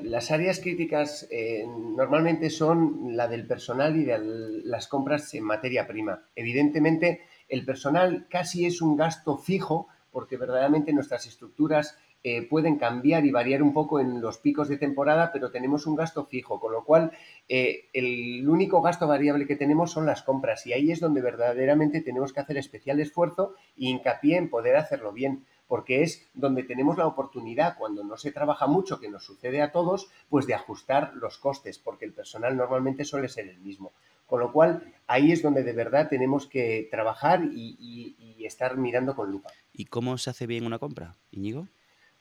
Las 0.05 0.31
áreas 0.31 0.61
críticas 0.61 1.29
normalmente 1.67 2.51
son 2.51 3.17
la 3.17 3.27
del 3.29 3.47
personal 3.47 3.97
y 3.97 4.05
de 4.05 4.19
las 4.65 4.87
compras 4.87 5.35
en 5.35 5.45
materia 5.45 5.87
prima. 5.89 6.29
Evidentemente, 6.37 7.21
el 7.52 7.66
personal 7.66 8.26
casi 8.30 8.64
es 8.64 8.80
un 8.80 8.97
gasto 8.97 9.37
fijo 9.37 9.87
porque 10.11 10.38
verdaderamente 10.38 10.94
nuestras 10.94 11.26
estructuras 11.26 11.99
eh, 12.25 12.49
pueden 12.49 12.78
cambiar 12.78 13.26
y 13.26 13.30
variar 13.30 13.62
un 13.62 13.75
poco 13.75 14.00
en 14.00 14.23
los 14.23 14.38
picos 14.38 14.68
de 14.68 14.78
temporada, 14.78 15.32
pero 15.35 15.50
tenemos 15.50 15.87
un 15.87 15.94
gasto 15.94 16.25
fijo, 16.25 16.59
con 16.59 16.73
lo 16.73 16.82
cual 16.85 17.12
eh, 17.50 17.90
el 17.92 18.49
único 18.49 18.80
gasto 18.80 19.06
variable 19.06 19.47
que 19.47 19.56
tenemos 19.56 19.90
son 19.90 20.06
las 20.06 20.23
compras 20.23 20.66
y 20.66 20.73
ahí 20.73 20.90
es 20.92 21.00
donde 21.00 21.21
verdaderamente 21.21 22.00
tenemos 22.00 22.32
que 22.32 22.40
hacer 22.40 22.56
especial 22.56 23.00
esfuerzo 23.00 23.54
e 23.76 23.85
hincapié 23.90 24.38
en 24.38 24.49
poder 24.49 24.76
hacerlo 24.76 25.12
bien 25.12 25.44
porque 25.68 26.02
es 26.02 26.30
donde 26.32 26.62
tenemos 26.62 26.97
la 26.97 27.06
oportunidad, 27.06 27.76
cuando 27.78 28.02
no 28.02 28.16
se 28.16 28.30
trabaja 28.30 28.66
mucho, 28.66 28.99
que 28.99 29.09
nos 29.11 29.25
sucede 29.25 29.61
a 29.61 29.73
todos, 29.73 30.11
pues 30.28 30.47
de 30.47 30.54
ajustar 30.54 31.12
los 31.14 31.38
costes, 31.38 31.78
porque 31.78 32.04
el 32.04 32.12
personal 32.12 32.56
normalmente 32.56 33.04
suele 33.04 33.28
ser 33.28 33.49
el 33.49 33.59
mismo. 33.59 33.92
Con 34.26 34.41
lo 34.41 34.52
cual, 34.52 34.83
ahí 35.07 35.33
es 35.33 35.43
donde 35.43 35.62
de 35.62 35.73
verdad 35.73 36.09
tenemos 36.09 36.47
que 36.47 36.88
trabajar 36.91 37.45
y, 37.45 38.17
estar 38.45 38.76
mirando 38.76 39.14
con 39.14 39.31
lupa. 39.31 39.50
¿Y 39.73 39.85
cómo 39.85 40.19
se 40.19 40.29
hace 40.29 40.49
bien 40.49 40.67
una 40.67 40.81
compra, 40.81 41.17
Íñigo? 41.31 41.69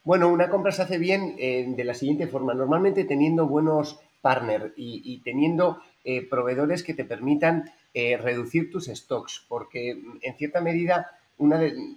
Bueno, 0.04 0.30
una 0.30 0.50
compra 0.50 0.72
se 0.72 0.84
hace 0.84 1.00
bien 1.00 1.36
eh, 1.40 1.66
de 1.68 1.84
la 1.84 1.96
siguiente 1.96 2.28
forma. 2.28 2.54
Normalmente 2.54 3.06
teniendo 3.06 3.48
buenos 3.48 4.00
partners 4.22 4.72
y, 4.78 5.20
teniendo 5.24 5.82
eh, 6.04 6.28
proveedores 6.28 6.84
que 6.84 6.94
te 6.94 7.06
permitan 7.06 7.72
eh, 7.94 8.18
reducir 8.18 8.72
tus 8.72 8.86
stocks, 8.86 9.44
porque 9.50 10.00
en 10.22 10.38
cierta 10.38 10.62
medida 10.62 11.10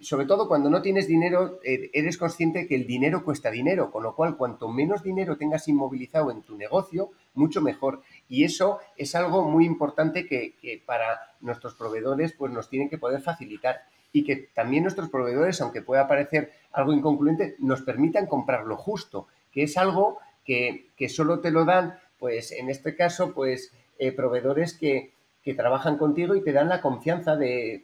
sobre 0.00 0.26
todo 0.26 0.48
cuando 0.48 0.70
no 0.70 0.80
tienes 0.80 1.06
dinero, 1.06 1.60
eh, 1.64 1.90
eres 1.92 2.16
consciente 2.16 2.66
que 2.66 2.74
el 2.74 2.86
dinero 2.86 3.24
cuesta 3.24 3.50
dinero, 3.50 3.90
con 3.90 4.02
lo 4.02 4.14
cual 4.14 4.36
cuanto 4.36 4.68
menos 4.68 5.02
dinero 5.02 5.36
tengas 5.36 5.68
inmovilizado 5.68 6.30
en 6.30 6.42
tu 6.42 6.56
negocio, 6.56 7.10
mucho 7.34 7.60
mejor. 7.60 8.02
Y 8.28 8.44
eso 8.44 8.78
es 8.96 9.14
algo 9.14 9.44
muy 9.44 9.66
importante 9.66 10.26
que, 10.26 10.82
para 10.86 11.34
nuestros 11.40 11.74
proveedores 11.74 12.32
pues 12.32 12.52
nos 12.52 12.70
tienen 12.70 12.88
que 12.88 12.98
poder 12.98 13.20
facilitar 13.20 13.82
y 14.12 14.24
que 14.24 14.36
también 14.36 14.84
nuestros 14.84 15.10
proveedores, 15.10 15.60
aunque 15.60 15.82
pueda 15.82 16.08
parecer 16.08 16.52
algo 16.72 16.92
inconcluyente, 16.92 17.56
nos 17.58 17.82
permitan 17.82 18.26
comprar 18.26 18.64
lo 18.64 18.76
justo, 18.76 19.26
que 19.52 19.64
es 19.64 19.76
algo 19.76 20.18
que, 20.44 20.90
solo 21.08 21.40
te 21.40 21.50
lo 21.50 21.64
dan, 21.64 21.98
pues 22.18 22.52
en 22.52 22.70
este 22.70 22.96
caso, 22.96 23.34
pues 23.34 23.72
eh, 23.98 24.12
proveedores 24.12 24.74
que, 24.74 25.13
que 25.44 25.54
trabajan 25.54 25.98
contigo 25.98 26.34
y 26.34 26.42
te 26.42 26.52
dan 26.52 26.70
la 26.70 26.80
confianza 26.80 27.36
de, 27.36 27.82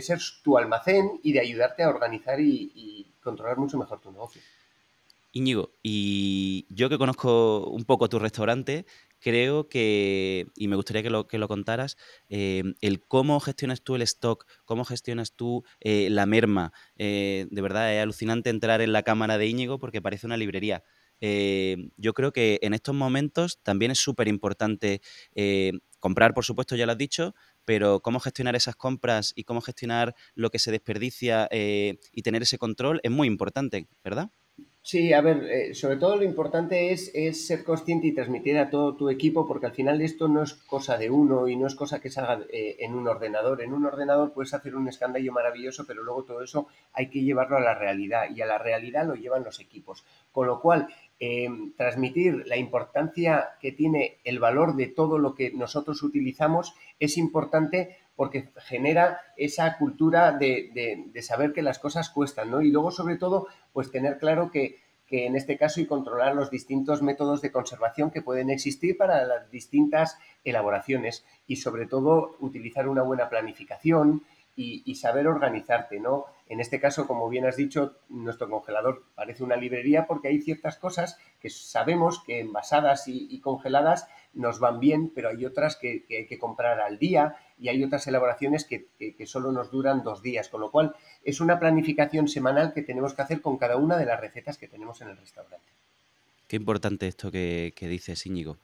ser 0.00 0.18
tu 0.42 0.58
almacén 0.58 1.20
y 1.22 1.32
de 1.32 1.40
ayudarte 1.40 1.84
a 1.84 1.88
organizar 1.88 2.40
y, 2.40 3.06
controlar 3.22 3.58
mucho 3.58 3.76
mejor 3.76 4.00
tu 4.00 4.10
negocio. 4.10 4.40
Íñigo, 5.32 5.72
y 5.82 6.66
yo 6.70 6.88
que 6.88 6.96
conozco 6.96 7.66
un 7.68 7.84
poco 7.84 8.08
tu 8.08 8.18
restaurante, 8.18 8.86
creo 9.20 9.68
que, 9.68 10.46
y 10.56 10.66
me 10.66 10.76
gustaría 10.76 11.02
que 11.02 11.10
lo, 11.10 11.28
que 11.28 11.36
lo 11.36 11.46
contaras, 11.46 11.98
eh, 12.30 12.62
el 12.80 13.02
cómo 13.02 13.38
gestionas 13.38 13.82
tú 13.82 13.96
el 13.96 14.02
stock, 14.02 14.46
cómo 14.64 14.84
gestionas 14.86 15.32
tú 15.32 15.64
eh, 15.80 16.08
la 16.10 16.24
merma. 16.24 16.72
Eh, 16.96 17.46
de 17.50 17.60
verdad, 17.60 17.94
es 17.94 18.02
alucinante 18.02 18.48
entrar 18.48 18.80
en 18.80 18.92
la 18.92 19.02
cámara 19.02 19.36
de 19.36 19.46
Íñigo 19.46 19.78
porque 19.78 20.00
parece 20.00 20.26
una 20.26 20.38
librería. 20.38 20.82
Yo 21.20 22.14
creo 22.14 22.32
que 22.32 22.58
en 22.62 22.74
estos 22.74 22.94
momentos 22.94 23.58
también 23.62 23.90
es 23.90 23.98
súper 23.98 24.28
importante 24.28 25.00
Comprar, 26.00 26.32
por 26.32 26.44
supuesto, 26.44 26.76
ya 26.76 26.86
lo 26.86 26.92
has 26.92 26.98
dicho, 26.98 27.34
pero 27.64 28.00
cómo 28.00 28.20
gestionar 28.20 28.54
esas 28.54 28.76
compras 28.76 29.32
y 29.34 29.44
cómo 29.44 29.60
gestionar 29.60 30.14
lo 30.34 30.50
que 30.50 30.58
se 30.58 30.70
desperdicia 30.70 31.48
eh, 31.50 31.98
y 32.12 32.22
tener 32.22 32.42
ese 32.42 32.58
control 32.58 33.00
es 33.02 33.10
muy 33.10 33.26
importante, 33.26 33.88
¿verdad? 34.04 34.30
Sí, 34.80 35.12
a 35.12 35.20
ver, 35.20 35.44
eh, 35.44 35.74
sobre 35.74 35.96
todo 35.96 36.16
lo 36.16 36.22
importante 36.22 36.92
es, 36.92 37.12
ser 37.46 37.62
consciente 37.62 38.06
y 38.06 38.14
transmitir 38.14 38.56
a 38.56 38.70
todo 38.70 38.94
tu 38.94 39.10
equipo, 39.10 39.46
porque 39.46 39.66
al 39.66 39.74
final 39.74 40.00
esto 40.00 40.28
no 40.28 40.42
es 40.42 40.54
cosa 40.54 40.96
de 40.96 41.10
uno 41.10 41.46
y 41.46 41.56
no 41.56 41.66
es 41.66 41.74
cosa 41.74 42.00
que 42.00 42.10
salga 42.10 42.46
eh, 42.50 42.76
en 42.78 42.94
un 42.94 43.06
ordenador. 43.06 43.60
En 43.60 43.74
un 43.74 43.84
ordenador 43.84 44.32
puedes 44.32 44.54
hacer 44.54 44.74
un 44.74 44.88
escándalo 44.88 45.30
maravilloso, 45.30 45.84
pero 45.86 46.02
luego 46.02 46.22
todo 46.22 46.42
eso 46.42 46.68
hay 46.94 47.10
que 47.10 47.22
llevarlo 47.22 47.58
a 47.58 47.60
la 47.60 47.74
realidad 47.74 48.30
y 48.34 48.40
a 48.40 48.46
la 48.46 48.56
realidad 48.56 49.06
lo 49.06 49.14
llevan 49.14 49.44
los 49.44 49.60
equipos. 49.60 50.04
Con 50.32 50.46
lo 50.46 50.58
cual, 50.60 50.88
Em, 51.20 51.72
transmitir 51.72 52.46
la 52.46 52.56
importancia 52.56 53.48
que 53.60 53.72
tiene 53.72 54.18
el 54.22 54.38
valor 54.38 54.76
de 54.76 54.86
todo 54.86 55.18
lo 55.18 55.34
que 55.34 55.50
nosotros 55.50 56.04
utilizamos 56.04 56.76
es 57.00 57.18
importante 57.18 57.96
porque 58.14 58.50
genera 58.58 59.20
esa 59.36 59.78
cultura 59.78 60.30
de, 60.30 61.10
saber 61.22 61.52
que 61.52 61.62
las 61.62 61.80
cosas 61.80 62.10
cuestan, 62.10 62.52
¿no? 62.52 62.62
Y 62.62 62.70
luego, 62.70 62.92
sobre 62.92 63.16
todo, 63.16 63.48
pues 63.72 63.90
tener 63.90 64.18
claro 64.18 64.52
que, 64.52 64.78
que 65.08 65.26
en 65.26 65.34
este 65.34 65.58
caso 65.58 65.80
y 65.80 65.86
controlar 65.86 66.36
los 66.36 66.52
distintos 66.52 67.02
métodos 67.02 67.42
de 67.42 67.50
conservación 67.50 68.12
que 68.12 68.22
pueden 68.22 68.48
existir 68.48 68.96
para 68.96 69.24
las 69.24 69.50
distintas 69.50 70.18
elaboraciones 70.44 71.24
y 71.48 71.56
sobre 71.56 71.86
todo 71.86 72.36
utilizar 72.38 72.88
una 72.88 73.02
buena 73.02 73.28
planificación 73.28 74.22
y, 74.60 74.94
saber 74.96 75.28
organizarte, 75.28 76.00
¿no? 76.00 76.24
En 76.48 76.58
este 76.58 76.80
caso, 76.80 77.06
como 77.06 77.28
bien 77.28 77.46
has 77.46 77.56
dicho, 77.56 77.94
nuestro 78.08 78.50
congelador 78.50 79.04
parece 79.14 79.44
una 79.44 79.54
librería 79.54 80.08
porque 80.08 80.26
hay 80.26 80.40
ciertas 80.40 80.78
cosas 80.78 81.16
que 81.40 81.48
sabemos 81.48 82.24
que 82.24 82.40
envasadas 82.40 83.06
y, 83.06 83.38
congeladas 83.40 84.08
nos 84.34 84.58
van 84.58 84.80
bien, 84.80 85.12
pero 85.14 85.28
hay 85.28 85.46
otras 85.46 85.76
que, 85.76 86.04
hay 86.10 86.26
que 86.26 86.38
comprar 86.40 86.80
al 86.80 86.98
día 86.98 87.36
y 87.56 87.68
hay 87.68 87.84
otras 87.84 88.08
elaboraciones 88.08 88.64
que, 88.64 88.88
solo 89.26 89.52
nos 89.52 89.70
duran 89.70 90.02
dos 90.02 90.22
días, 90.22 90.48
con 90.48 90.60
lo 90.60 90.72
cual 90.72 90.96
es 91.22 91.40
una 91.40 91.60
planificación 91.60 92.26
semanal 92.26 92.72
que 92.74 92.82
tenemos 92.82 93.14
que 93.14 93.22
hacer 93.22 93.40
con 93.40 93.58
cada 93.58 93.76
una 93.76 93.96
de 93.96 94.06
las 94.06 94.20
recetas 94.20 94.58
que 94.58 94.66
tenemos 94.66 95.00
en 95.02 95.08
el 95.10 95.16
restaurante. 95.16 95.68
Qué 96.48 96.56
importante 96.56 97.06
esto 97.06 97.30
que, 97.30 97.74
que 97.76 97.86
dices, 97.86 98.26
Íñigo. 98.26 98.56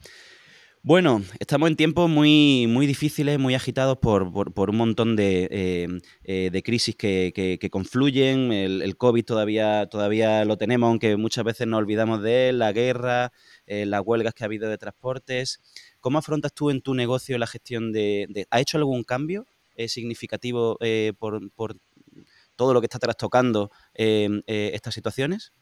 Bueno, 0.86 1.22
estamos 1.38 1.70
en 1.70 1.76
tiempos 1.76 2.10
muy, 2.10 2.66
muy 2.68 2.86
difíciles, 2.86 3.38
muy 3.38 3.54
agitados 3.54 3.96
por, 3.96 4.24
un 4.24 4.76
montón 4.76 5.16
de, 5.16 5.48
eh, 5.50 5.88
eh, 6.24 6.62
crisis 6.62 6.94
que, 6.94 7.68
confluyen. 7.72 8.52
El, 8.52 8.94
COVID 8.98 9.24
todavía, 9.24 9.86
todavía 9.86 10.44
lo 10.44 10.58
tenemos, 10.58 10.88
aunque 10.88 11.16
muchas 11.16 11.42
veces 11.42 11.66
nos 11.68 11.78
olvidamos 11.78 12.20
de 12.20 12.50
él, 12.50 12.58
la 12.58 12.72
guerra, 12.72 13.32
eh, 13.66 13.86
las 13.86 14.02
huelgas 14.04 14.34
que 14.34 14.44
ha 14.44 14.46
habido 14.46 14.68
de 14.68 14.76
transportes. 14.76 15.62
¿Cómo 16.00 16.18
afrontas 16.18 16.52
tú 16.52 16.68
en 16.68 16.82
tu 16.82 16.92
negocio 16.92 17.38
la 17.38 17.46
gestión 17.46 17.90
de... 17.90 18.26
de 18.28 18.46
¿Ha 18.50 18.60
hecho 18.60 18.76
algún 18.76 19.04
cambio 19.04 19.46
significativo 19.88 20.76
por, 21.18 21.50
por, 21.52 21.78
todo 22.56 22.74
lo 22.74 22.82
que 22.82 22.86
está 22.86 22.98
trastocando 22.98 23.70
estas 23.94 24.92
situaciones? 24.92 25.54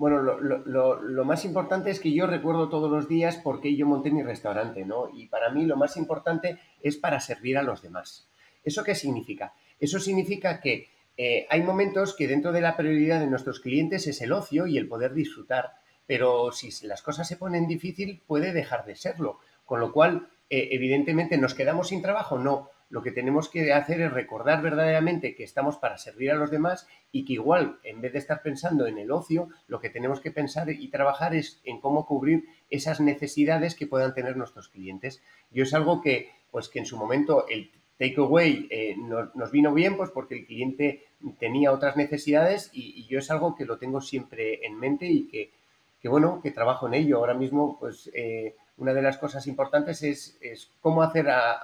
Bueno, 0.00 0.22
lo, 0.22 1.24
más 1.26 1.44
importante 1.44 1.90
es 1.90 2.00
que 2.00 2.10
yo 2.10 2.26
recuerdo 2.26 2.70
todos 2.70 2.90
los 2.90 3.06
días 3.06 3.36
por 3.36 3.60
qué 3.60 3.76
yo 3.76 3.84
monté 3.84 4.10
mi 4.10 4.22
restaurante, 4.22 4.86
¿no? 4.86 5.10
Y 5.12 5.26
para 5.26 5.50
mí 5.50 5.66
lo 5.66 5.76
más 5.76 5.98
importante 5.98 6.58
es 6.80 6.96
para 6.96 7.20
servir 7.20 7.58
a 7.58 7.62
los 7.62 7.82
demás. 7.82 8.26
¿Eso 8.64 8.82
qué 8.82 8.94
significa? 8.94 9.52
Eso 9.78 10.00
significa 10.00 10.62
que 10.62 10.88
eh, 11.18 11.46
hay 11.50 11.62
momentos 11.62 12.16
que 12.16 12.26
dentro 12.28 12.50
de 12.50 12.62
la 12.62 12.78
prioridad 12.78 13.20
de 13.20 13.26
nuestros 13.26 13.60
clientes 13.60 14.06
es 14.06 14.22
el 14.22 14.32
ocio 14.32 14.66
y 14.66 14.78
el 14.78 14.88
poder 14.88 15.12
disfrutar, 15.12 15.74
pero 16.06 16.50
si 16.50 16.70
las 16.86 17.02
cosas 17.02 17.28
se 17.28 17.36
ponen 17.36 17.68
difícil 17.68 18.22
puede 18.26 18.54
dejar 18.54 18.86
de 18.86 18.96
serlo, 18.96 19.40
con 19.66 19.80
lo 19.80 19.92
cual, 19.92 20.30
eh, 20.48 20.68
evidentemente, 20.70 21.36
¿nos 21.36 21.52
quedamos 21.52 21.88
sin 21.88 22.00
trabajo? 22.00 22.38
No, 22.38 22.70
lo 22.90 23.02
que 23.02 23.12
tenemos 23.12 23.48
que 23.48 23.72
hacer 23.72 24.00
es 24.00 24.12
recordar 24.12 24.62
verdaderamente 24.62 25.34
que 25.34 25.44
estamos 25.44 25.76
para 25.76 25.96
servir 25.96 26.32
a 26.32 26.34
los 26.34 26.50
demás 26.50 26.88
y 27.12 27.24
que 27.24 27.34
igual, 27.34 27.78
en 27.84 28.00
vez 28.00 28.12
de 28.12 28.18
estar 28.18 28.42
pensando 28.42 28.86
en 28.86 28.98
el 28.98 29.12
ocio, 29.12 29.48
lo 29.68 29.80
que 29.80 29.90
tenemos 29.90 30.20
que 30.20 30.32
pensar 30.32 30.68
y 30.70 30.88
trabajar 30.88 31.34
es 31.34 31.60
en 31.64 31.80
cómo 31.80 32.04
cubrir 32.04 32.44
esas 32.68 33.00
necesidades 33.00 33.76
que 33.76 33.86
puedan 33.86 34.12
tener 34.12 34.36
nuestros 34.36 34.68
clientes. 34.68 35.22
Yo 35.52 35.62
es 35.62 35.72
algo 35.72 36.02
que, 36.02 36.30
pues 36.50 36.68
que 36.68 36.80
en 36.80 36.86
su 36.86 36.96
momento 36.96 37.46
el 37.48 37.70
takeaway 37.96 38.66
eh, 38.70 38.96
nos, 38.96 39.52
vino 39.52 39.72
bien, 39.72 39.96
pues 39.96 40.10
porque 40.10 40.34
el 40.34 40.46
cliente 40.46 41.04
tenía 41.38 41.70
otras 41.70 41.96
necesidades 41.96 42.70
y, 42.72 43.06
yo 43.06 43.20
es 43.20 43.30
algo 43.30 43.54
que 43.54 43.66
lo 43.66 43.78
tengo 43.78 44.00
siempre 44.00 44.66
en 44.66 44.78
mente 44.78 45.06
y 45.06 45.28
que, 45.28 46.08
bueno, 46.08 46.40
que 46.42 46.50
trabajo 46.50 46.88
en 46.88 46.94
ello. 46.94 47.18
Ahora 47.18 47.34
mismo, 47.34 47.78
pues 47.78 48.10
eh, 48.14 48.56
una 48.80 48.94
de 48.94 49.02
las 49.02 49.18
cosas 49.18 49.46
importantes 49.46 50.02
es, 50.02 50.70
cómo 50.80 51.02
hacer 51.02 51.28
a, 51.28 51.62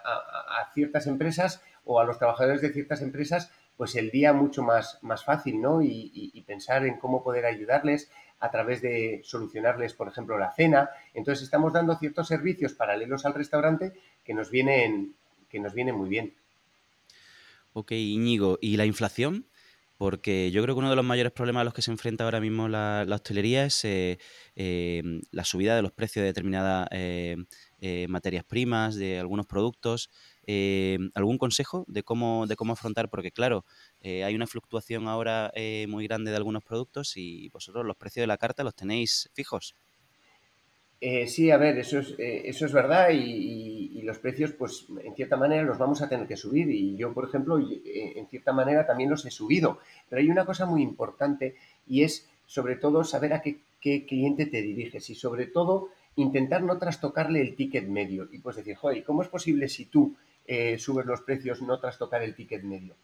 ciertas 0.74 1.06
empresas 1.06 1.62
o 1.86 1.98
a 1.98 2.04
los 2.04 2.18
trabajadores 2.18 2.60
de 2.60 2.72
ciertas 2.72 3.00
empresas 3.00 3.50
pues 3.78 3.94
el 3.96 4.10
día 4.10 4.32
mucho 4.32 4.62
más, 4.62 4.98
más 5.02 5.24
fácil, 5.24 5.60
¿no? 5.60 5.82
Y, 5.82 6.44
pensar 6.46 6.86
en 6.86 6.98
cómo 6.98 7.24
poder 7.24 7.44
ayudarles 7.44 8.10
a 8.38 8.50
través 8.50 8.80
de 8.80 9.20
solucionarles, 9.24 9.94
por 9.94 10.08
ejemplo, 10.08 10.38
la 10.38 10.52
cena. 10.52 10.90
Entonces 11.12 11.44
estamos 11.44 11.72
dando 11.72 11.96
ciertos 11.96 12.28
servicios 12.28 12.74
paralelos 12.74 13.26
al 13.26 13.34
restaurante 13.34 13.92
que 14.24 14.32
nos 14.32 14.50
vienen, 14.50 15.14
que 15.48 15.58
nos 15.58 15.74
vienen 15.74 15.96
muy 15.96 16.08
bien. 16.08 16.34
Ok, 17.72 17.92
Íñigo, 17.92 18.58
¿y 18.60 18.76
la 18.76 18.86
inflación? 18.86 19.46
Porque 19.96 20.50
yo 20.50 20.62
creo 20.62 20.74
que 20.74 20.78
uno 20.80 20.90
de 20.90 20.96
los 20.96 21.04
mayores 21.04 21.32
problemas 21.32 21.62
a 21.62 21.64
los 21.64 21.74
que 21.74 21.82
se 21.82 21.90
enfrenta 21.90 22.24
ahora 22.24 22.40
mismo 22.40 22.68
la, 22.68 23.06
hostelería 23.10 23.64
es 23.64 23.84
eh, 23.84 24.18
em, 24.54 25.22
la 25.30 25.44
subida 25.44 25.74
de 25.74 25.82
los 25.82 25.92
precios 25.92 26.22
de 26.22 26.26
determinadas 26.26 26.88
eh, 26.90 27.36
eh, 27.80 28.06
materias 28.08 28.44
primas, 28.44 28.94
de 28.96 29.18
algunos 29.18 29.46
productos. 29.46 30.10
¿Algún 31.14 31.38
consejo 31.38 31.84
de 31.88 32.02
cómo, 32.02 32.46
de 32.46 32.56
cómo 32.56 32.74
afrontar? 32.74 33.08
Porque 33.10 33.32
claro, 33.32 33.64
hay 34.02 34.34
una 34.34 34.46
fluctuación 34.46 35.08
ahora 35.08 35.52
muy 35.88 36.06
grande 36.06 36.30
de 36.30 36.36
algunos 36.36 36.62
productos 36.62 37.16
y 37.16 37.48
vosotros 37.48 37.84
los 37.84 37.96
precios 37.96 38.22
de 38.22 38.28
la 38.28 38.38
carta 38.38 38.62
los 38.62 38.74
tenéis 38.74 39.28
fijos. 39.34 39.74
Eh, 41.00 41.26
sí, 41.26 41.50
a 41.50 41.58
ver, 41.58 41.78
eso 41.78 41.98
es, 41.98 42.14
eh, 42.18 42.42
eso 42.46 42.64
es 42.64 42.72
verdad 42.72 43.10
y, 43.10 43.66
los 44.02 44.18
precios, 44.20 44.52
pues 44.52 44.86
en 45.02 45.16
cierta 45.16 45.36
manera 45.36 45.64
los 45.64 45.78
vamos 45.78 46.00
a 46.00 46.08
tener 46.08 46.28
que 46.28 46.36
subir 46.36 46.70
y 46.70 46.96
yo, 46.96 47.12
por 47.12 47.24
ejemplo, 47.24 47.58
eh, 47.58 48.12
en 48.14 48.28
cierta 48.28 48.52
manera 48.52 48.86
también 48.86 49.10
los 49.10 49.26
he 49.26 49.32
subido. 49.32 49.80
Pero 50.08 50.20
hay 50.20 50.30
una 50.30 50.44
cosa 50.44 50.64
muy 50.64 50.80
importante 50.80 51.56
y 51.88 52.04
es 52.04 52.28
sobre 52.46 52.76
todo 52.76 53.02
saber 53.02 53.32
a 53.32 53.42
qué, 53.42 53.58
cliente 53.80 54.46
te 54.46 54.62
diriges 54.62 55.10
y 55.10 55.16
sobre 55.16 55.46
todo 55.46 55.88
intentar 56.14 56.62
no 56.62 56.78
trastocarle 56.78 57.40
el 57.40 57.56
ticket 57.56 57.88
medio 57.88 58.28
y 58.30 58.38
pues 58.38 58.54
decir, 58.54 58.76
joder, 58.76 59.02
¿cómo 59.02 59.22
es 59.22 59.28
posible 59.28 59.68
si 59.68 59.86
tú 59.86 60.14
subes 60.78 61.06
los 61.06 61.22
precios 61.22 61.62
no 61.62 61.80
trastocar 61.80 62.22
el 62.22 62.36
ticket 62.36 62.62
medio? 62.62 62.94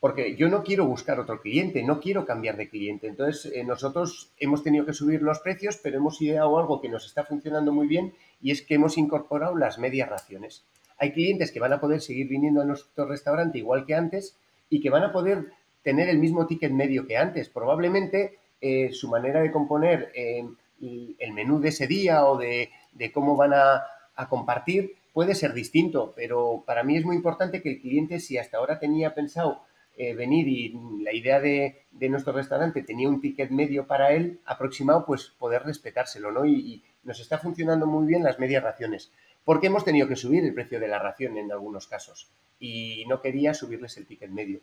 Porque 0.00 0.36
yo 0.36 0.48
no 0.48 0.62
quiero 0.62 0.86
buscar 0.86 1.18
otro 1.18 1.40
cliente, 1.40 1.82
no 1.82 2.00
quiero 2.00 2.24
cambiar 2.24 2.56
de 2.56 2.68
cliente. 2.68 3.08
Entonces, 3.08 3.52
eh, 3.52 3.64
nosotros 3.64 4.30
hemos 4.38 4.62
tenido 4.62 4.86
que 4.86 4.92
subir 4.92 5.22
los 5.22 5.40
precios, 5.40 5.78
pero 5.82 5.98
hemos 5.98 6.20
ideado 6.22 6.58
algo 6.58 6.80
que 6.80 6.88
nos 6.88 7.06
está 7.06 7.24
funcionando 7.24 7.72
muy 7.72 7.88
bien 7.88 8.14
y 8.40 8.52
es 8.52 8.62
que 8.62 8.74
hemos 8.74 8.96
incorporado 8.96 9.56
las 9.56 9.78
medias 9.78 10.08
raciones. 10.08 10.64
Hay 10.98 11.12
clientes 11.12 11.50
que 11.50 11.60
van 11.60 11.72
a 11.72 11.80
poder 11.80 12.00
seguir 12.00 12.28
viniendo 12.28 12.60
a 12.60 12.64
nuestro 12.64 13.06
restaurante 13.06 13.58
igual 13.58 13.86
que 13.86 13.94
antes 13.94 14.36
y 14.70 14.80
que 14.80 14.90
van 14.90 15.02
a 15.02 15.12
poder 15.12 15.52
tener 15.82 16.08
el 16.08 16.18
mismo 16.18 16.46
ticket 16.46 16.72
medio 16.72 17.06
que 17.06 17.16
antes. 17.16 17.48
Probablemente 17.48 18.38
eh, 18.60 18.90
su 18.92 19.08
manera 19.08 19.40
de 19.40 19.50
componer 19.50 20.12
eh, 20.14 20.44
el 20.80 21.32
menú 21.32 21.60
de 21.60 21.70
ese 21.70 21.88
día 21.88 22.24
o 22.24 22.36
de, 22.38 22.70
cómo 23.12 23.36
van 23.36 23.52
a, 23.52 23.82
a 24.14 24.28
compartir 24.28 24.94
puede 25.12 25.34
ser 25.34 25.52
distinto, 25.52 26.12
pero 26.14 26.62
para 26.64 26.84
mí 26.84 26.96
es 26.96 27.04
muy 27.04 27.16
importante 27.16 27.60
que 27.60 27.70
el 27.70 27.80
cliente, 27.80 28.20
si 28.20 28.38
hasta 28.38 28.58
ahora 28.58 28.78
tenía 28.78 29.14
pensado 29.14 29.62
eh, 30.00 30.14
venir 30.14 30.46
y 30.46 30.78
la 31.02 31.12
idea 31.12 31.40
de, 31.40 31.86
nuestro 32.08 32.32
restaurante 32.32 32.84
tenía 32.84 33.08
un 33.08 33.20
ticket 33.20 33.50
medio 33.50 33.88
para 33.88 34.12
él 34.12 34.38
aproximado, 34.44 35.04
pues 35.04 35.32
poder 35.36 35.64
respetárselo, 35.64 36.30
¿no? 36.30 36.46
Y, 36.46 36.84
nos 37.02 37.18
está 37.18 37.38
funcionando 37.38 37.86
muy 37.86 38.06
bien 38.06 38.22
las 38.22 38.38
medias 38.38 38.62
raciones, 38.62 39.10
porque 39.44 39.68
hemos 39.68 39.84
tenido 39.84 40.06
que 40.06 40.14
subir 40.14 40.44
el 40.44 40.54
precio 40.54 40.78
de 40.78 40.86
la 40.86 40.98
ración 40.98 41.36
en 41.38 41.50
algunos 41.50 41.88
casos 41.88 42.30
y 42.60 43.06
no 43.08 43.22
quería 43.22 43.54
subirles 43.54 43.96
el 43.96 44.06
ticket 44.06 44.30
medio. 44.30 44.60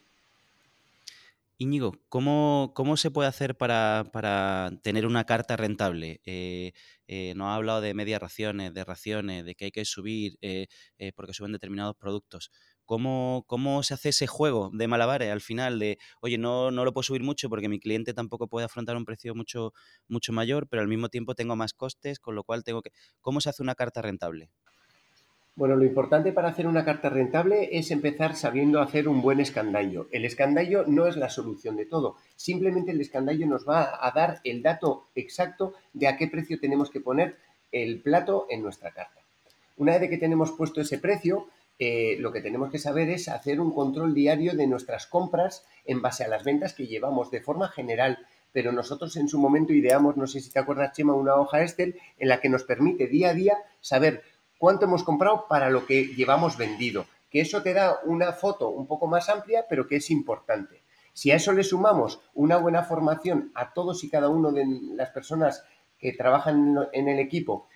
Íñigo, 1.58 1.98
¿cómo, 2.08 2.72
¿cómo, 2.76 2.96
se 2.96 3.10
puede 3.12 3.28
hacer 3.28 3.58
para, 3.58 4.04
tener 4.84 5.06
una 5.06 5.26
carta 5.26 5.58
rentable? 5.58 6.22
Eh, 6.26 6.74
eh, 7.08 7.34
nos 7.36 7.48
ha 7.48 7.56
hablado 7.56 7.82
de 7.82 7.94
medias 7.94 8.22
raciones, 8.22 8.74
de 8.74 8.84
raciones, 8.84 9.44
de 9.44 9.56
que 9.56 9.66
hay 9.66 9.72
que 9.72 9.86
subir 9.86 10.38
porque 11.16 11.34
suben 11.34 11.52
determinados 11.52 11.96
productos. 11.98 12.52
¿Cómo, 12.86 13.44
¿Cómo 13.48 13.84
se 13.84 13.94
hace 13.94 14.10
ese 14.10 14.28
juego 14.28 14.70
de 14.74 14.88
malabares 14.88 15.32
al 15.32 15.42
final? 15.42 15.80
De, 15.80 15.98
oye, 16.22 16.38
no, 16.38 16.72
no 16.72 16.86
lo 16.86 16.94
puedo 16.94 17.04
subir 17.04 17.24
mucho 17.24 17.50
porque 17.50 17.70
mi 17.70 17.80
cliente 17.80 18.14
tampoco 18.14 18.48
puede 18.48 18.66
afrontar 18.66 18.96
un 18.96 19.06
precio 19.06 19.36
mucho, 19.36 19.74
mucho 20.08 20.32
mayor, 20.34 20.68
pero 20.68 20.82
al 20.82 20.88
mismo 20.88 21.10
tiempo 21.10 21.36
tengo 21.36 21.56
más 21.56 21.74
costes, 21.74 22.20
con 22.20 22.36
lo 22.36 22.44
cual 22.44 22.64
tengo 22.64 22.82
que... 22.82 22.92
¿Cómo 23.22 23.42
se 23.42 23.50
hace 23.50 23.64
una 23.64 23.76
carta 23.76 24.02
rentable? 24.02 24.50
Bueno, 25.58 25.78
lo 25.78 25.86
importante 25.86 26.34
para 26.34 26.50
hacer 26.50 26.68
una 26.68 26.84
carta 26.84 27.10
rentable 27.10 27.70
es 27.72 27.90
empezar 27.90 28.36
sabiendo 28.36 28.82
hacer 28.82 29.08
un 29.08 29.22
buen 29.22 29.40
escandallo. 29.40 30.10
El 30.12 30.26
escandallo 30.26 30.84
no 30.86 31.08
es 31.08 31.16
la 31.16 31.30
solución 31.30 31.78
de 31.78 31.86
todo. 31.86 32.18
Simplemente 32.36 32.92
el 32.92 33.00
escandallo 33.00 33.48
nos 33.48 33.66
va 33.66 34.06
a 34.06 34.12
dar 34.12 34.42
el 34.44 34.62
dato 34.62 35.08
exacto 35.16 35.74
de 35.94 36.10
a 36.10 36.18
qué 36.18 36.28
precio 36.28 36.60
tenemos 36.60 36.90
que 36.90 37.00
poner 37.00 37.38
el 37.72 38.02
plato 38.02 38.48
en 38.50 38.64
nuestra 38.64 38.92
carta. 38.92 39.22
Una 39.78 39.98
vez 39.98 40.10
que 40.10 40.18
tenemos 40.18 40.52
puesto 40.52 40.82
ese 40.82 40.98
precio, 40.98 41.48
eh, 41.78 42.16
lo 42.20 42.32
que 42.32 42.42
tenemos 42.42 42.72
que 42.72 42.80
saber 42.80 43.10
es 43.10 43.28
hacer 43.28 43.60
un 43.60 43.74
control 43.74 44.14
diario 44.14 44.54
de 44.54 44.68
nuestras 44.68 45.08
compras 45.08 45.66
en 45.84 46.02
base 46.02 46.24
a 46.24 46.28
las 46.28 46.44
ventas 46.44 46.74
que 46.74 46.88
llevamos 46.88 47.32
de 47.32 47.42
forma 47.42 47.68
general. 47.68 48.26
Pero 48.54 48.72
nosotros 48.72 49.18
en 49.18 49.28
su 49.28 49.38
momento 49.38 49.74
ideamos, 49.74 50.16
no 50.16 50.28
sé 50.28 50.40
si 50.40 50.50
te 50.50 50.60
acuerdas, 50.60 50.94
Chema, 50.94 51.14
una 51.14 51.36
hoja 51.36 51.62
Excel 51.62 52.00
en 52.18 52.30
la 52.30 52.40
que 52.40 52.48
nos 52.48 52.64
permite 52.64 53.08
día 53.08 53.30
a 53.30 53.34
día 53.34 53.58
saber 53.82 54.24
cuánto 54.58 54.86
hemos 54.86 55.04
comprado 55.04 55.48
para 55.50 55.70
lo 55.70 55.86
que 55.86 56.16
llevamos 56.16 56.58
vendido. 56.58 57.06
Que 57.30 57.42
eso 57.42 57.62
te 57.62 57.74
da 57.74 58.00
una 58.06 58.32
foto 58.32 58.70
un 58.70 58.88
poco 58.88 59.08
más 59.08 59.28
amplia, 59.28 59.66
pero 59.70 59.88
que 59.88 59.98
es 59.98 60.10
importante. 60.10 60.84
Si 61.12 61.32
a 61.32 61.36
eso 61.36 61.52
le 61.52 61.64
sumamos 61.64 62.22
una 62.34 62.58
buena 62.58 62.84
formación 62.84 63.52
a 63.56 63.74
todos 63.74 64.04
y 64.06 64.10
cada 64.10 64.30
uno 64.30 64.54
de 64.54 64.66
las 64.96 65.10
personas 65.10 65.66
que 65.98 66.14
trabajan 66.14 66.78
en 66.94 67.10
el 67.10 67.20
equipo 67.20 67.68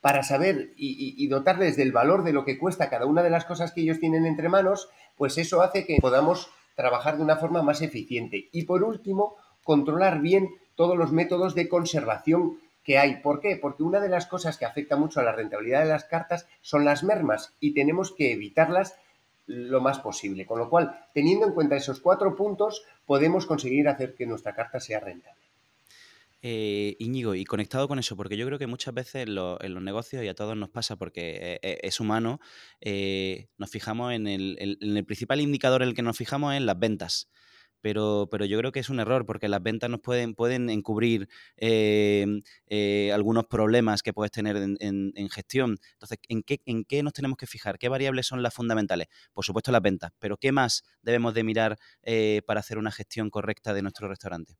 para 0.00 0.22
saber 0.22 0.72
y, 0.76 1.26
dotarles 1.26 1.76
del 1.76 1.92
valor 1.92 2.22
de 2.22 2.32
lo 2.32 2.44
que 2.44 2.58
cuesta 2.58 2.88
cada 2.88 3.06
una 3.06 3.22
de 3.22 3.30
las 3.30 3.44
cosas 3.44 3.72
que 3.72 3.80
ellos 3.80 3.98
tienen 3.98 4.26
entre 4.26 4.48
manos, 4.48 4.88
pues 5.16 5.38
eso 5.38 5.62
hace 5.62 5.84
que 5.84 5.98
podamos 6.00 6.50
trabajar 6.76 7.16
de 7.16 7.24
una 7.24 7.36
forma 7.36 7.62
más 7.62 7.82
eficiente. 7.82 8.48
Y 8.52 8.64
por 8.64 8.84
último, 8.84 9.36
controlar 9.64 10.20
bien 10.20 10.48
todos 10.76 10.96
los 10.96 11.10
métodos 11.10 11.54
de 11.54 11.68
conservación 11.68 12.60
que 12.84 12.98
hay. 12.98 13.16
¿Por 13.16 13.40
qué? 13.40 13.56
Porque 13.56 13.82
una 13.82 14.00
de 14.00 14.08
las 14.08 14.26
cosas 14.26 14.56
que 14.56 14.64
afecta 14.64 14.96
mucho 14.96 15.20
a 15.20 15.24
la 15.24 15.32
rentabilidad 15.32 15.82
de 15.82 15.90
las 15.90 16.04
cartas 16.04 16.46
son 16.62 16.84
las 16.84 17.02
mermas 17.02 17.52
y 17.60 17.74
tenemos 17.74 18.12
que 18.12 18.32
evitarlas 18.32 18.94
lo 19.46 19.80
más 19.80 19.98
posible. 19.98 20.46
Con 20.46 20.58
lo 20.58 20.70
cual, 20.70 21.06
teniendo 21.12 21.46
en 21.46 21.52
cuenta 21.52 21.76
esos 21.76 22.00
cuatro 22.00 22.36
puntos, 22.36 22.84
podemos 23.04 23.46
conseguir 23.46 23.88
hacer 23.88 24.14
que 24.14 24.26
nuestra 24.26 24.54
carta 24.54 24.78
sea 24.78 25.00
rentable. 25.00 25.47
Eh, 26.40 26.96
Íñigo, 27.00 27.34
y 27.34 27.44
conectado 27.44 27.88
con 27.88 27.98
eso, 27.98 28.16
porque 28.16 28.36
yo 28.36 28.46
creo 28.46 28.58
que 28.58 28.68
muchas 28.68 28.94
veces 28.94 29.26
en, 29.26 29.34
los 29.34 29.82
negocios, 29.82 30.22
y 30.22 30.28
a 30.28 30.34
todos 30.34 30.56
nos 30.56 30.70
pasa 30.70 30.96
porque 30.96 31.58
e, 31.62 31.68
e, 31.68 31.80
es, 31.82 31.98
humano, 31.98 32.38
eh, 32.80 33.48
nos 33.58 33.70
fijamos 33.70 34.12
en 34.12 34.26
el, 34.28 35.04
principal 35.06 35.40
indicador 35.40 35.82
en 35.82 35.88
el 35.88 35.94
que 35.94 36.02
nos 36.02 36.16
fijamos 36.16 36.52
es 36.54 36.58
en 36.58 36.66
las 36.66 36.78
ventas 36.78 37.28
pero, 37.80 38.28
pero 38.30 38.44
yo 38.44 38.58
creo 38.58 38.72
que 38.72 38.80
es 38.80 38.88
un 38.90 39.00
error 39.00 39.24
porque 39.26 39.48
las 39.48 39.62
ventas 39.62 39.88
nos 39.90 40.00
pueden, 40.00 40.34
pueden 40.34 40.68
encubrir 40.70 41.28
eh, 41.56 43.10
algunos 43.14 43.46
problemas 43.46 44.02
que 44.02 44.12
puedes 44.12 44.32
tener 44.32 44.56
en, 44.56 45.12
gestión. 45.30 45.78
Entonces, 45.92 46.18
¿en 46.28 46.42
qué, 46.42 46.60
¿en 46.66 46.84
qué 46.84 47.02
nos 47.02 47.12
tenemos 47.12 47.38
que 47.38 47.46
fijar? 47.46 47.78
¿Qué 47.78 47.88
variables 47.88 48.26
son 48.26 48.42
las 48.42 48.54
fundamentales? 48.54 49.08
Por 49.32 49.44
supuesto 49.44 49.72
las 49.72 49.82
ventas, 49.82 50.12
pero 50.18 50.36
¿qué 50.36 50.52
más 50.52 50.82
debemos 51.02 51.34
de 51.34 51.44
mirar 51.44 51.78
eh, 52.02 52.42
para 52.46 52.60
hacer 52.60 52.78
una 52.78 52.90
gestión 52.90 53.30
correcta 53.30 53.74
de 53.74 53.82
nuestro 53.82 54.08
restaurante? 54.08 54.58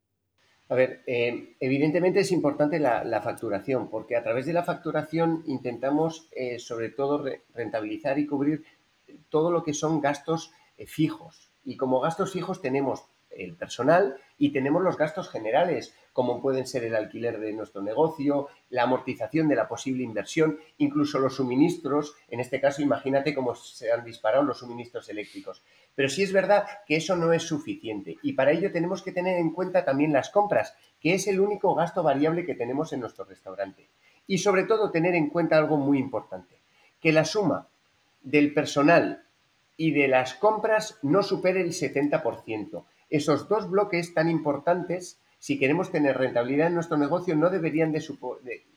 A 0.68 0.74
ver, 0.74 1.02
eh, 1.06 1.56
evidentemente 1.60 2.20
es 2.20 2.30
importante 2.30 2.78
la, 2.78 3.22
facturación, 3.22 3.88
porque 3.88 4.16
a 4.16 4.22
través 4.22 4.46
de 4.46 4.52
la 4.52 4.64
facturación 4.64 5.42
intentamos 5.46 6.28
sobre 6.58 6.90
todo 6.90 7.24
rentabilizar 7.54 8.18
y 8.18 8.26
cubrir 8.26 8.64
todo 9.30 9.50
lo 9.50 9.62
que 9.62 9.72
son 9.72 10.00
gastos 10.00 10.52
fijos. 10.86 11.50
Y 11.64 11.76
como 11.76 12.00
gastos 12.00 12.32
fijos 12.32 12.60
tenemos 12.60 13.04
el 13.38 13.54
personal 13.54 14.16
y 14.36 14.52
tenemos 14.52 14.82
los 14.82 14.96
gastos 14.96 15.30
generales, 15.30 15.94
como 16.12 16.42
pueden 16.42 16.66
ser 16.66 16.84
el 16.84 16.94
alquiler 16.94 17.38
de 17.38 17.52
nuestro 17.52 17.80
negocio, 17.82 18.48
la 18.70 18.82
amortización 18.82 19.48
de 19.48 19.56
la 19.56 19.68
posible 19.68 20.02
inversión, 20.02 20.58
incluso 20.78 21.18
los 21.18 21.36
suministros. 21.36 22.14
En 22.28 22.40
este 22.40 22.60
caso, 22.60 22.82
imagínate 22.82 23.34
cómo 23.34 23.54
se 23.54 23.90
han 23.92 24.04
disparado 24.04 24.42
los 24.42 24.58
suministros 24.58 25.08
eléctricos. 25.08 25.62
Pero 25.94 26.08
sí 26.08 26.22
es 26.22 26.32
verdad 26.32 26.66
que 26.86 26.96
eso 26.96 27.16
no 27.16 27.32
es 27.32 27.44
suficiente 27.44 28.16
y 28.22 28.32
para 28.32 28.52
ello 28.52 28.70
tenemos 28.72 29.02
que 29.02 29.12
tener 29.12 29.38
en 29.38 29.52
cuenta 29.52 29.84
también 29.84 30.12
las 30.12 30.30
compras, 30.30 30.74
que 31.00 31.14
es 31.14 31.26
el 31.26 31.40
único 31.40 31.74
gasto 31.74 32.02
variable 32.02 32.44
que 32.44 32.54
tenemos 32.54 32.92
en 32.92 33.00
nuestro 33.00 33.24
restaurante. 33.24 33.88
Y 34.26 34.38
sobre 34.38 34.64
todo 34.64 34.90
tener 34.90 35.14
en 35.14 35.30
cuenta 35.30 35.56
algo 35.56 35.76
muy 35.76 35.98
importante, 35.98 36.60
que 37.00 37.12
la 37.12 37.24
suma 37.24 37.68
del 38.20 38.52
personal 38.52 39.24
y 39.76 39.92
de 39.92 40.08
las 40.08 40.34
compras 40.34 40.98
no 41.02 41.22
supere 41.22 41.62
el 41.62 41.72
70%. 41.72 42.84
Esos 43.10 43.48
dos 43.48 43.70
bloques 43.70 44.12
tan 44.14 44.28
importantes, 44.28 45.18
si 45.38 45.58
queremos 45.58 45.90
tener 45.90 46.18
rentabilidad 46.18 46.68
en 46.68 46.74
nuestro 46.74 46.98
negocio, 46.98 47.36
no 47.36 47.48
deberían 47.50 47.92
de, 47.92 48.02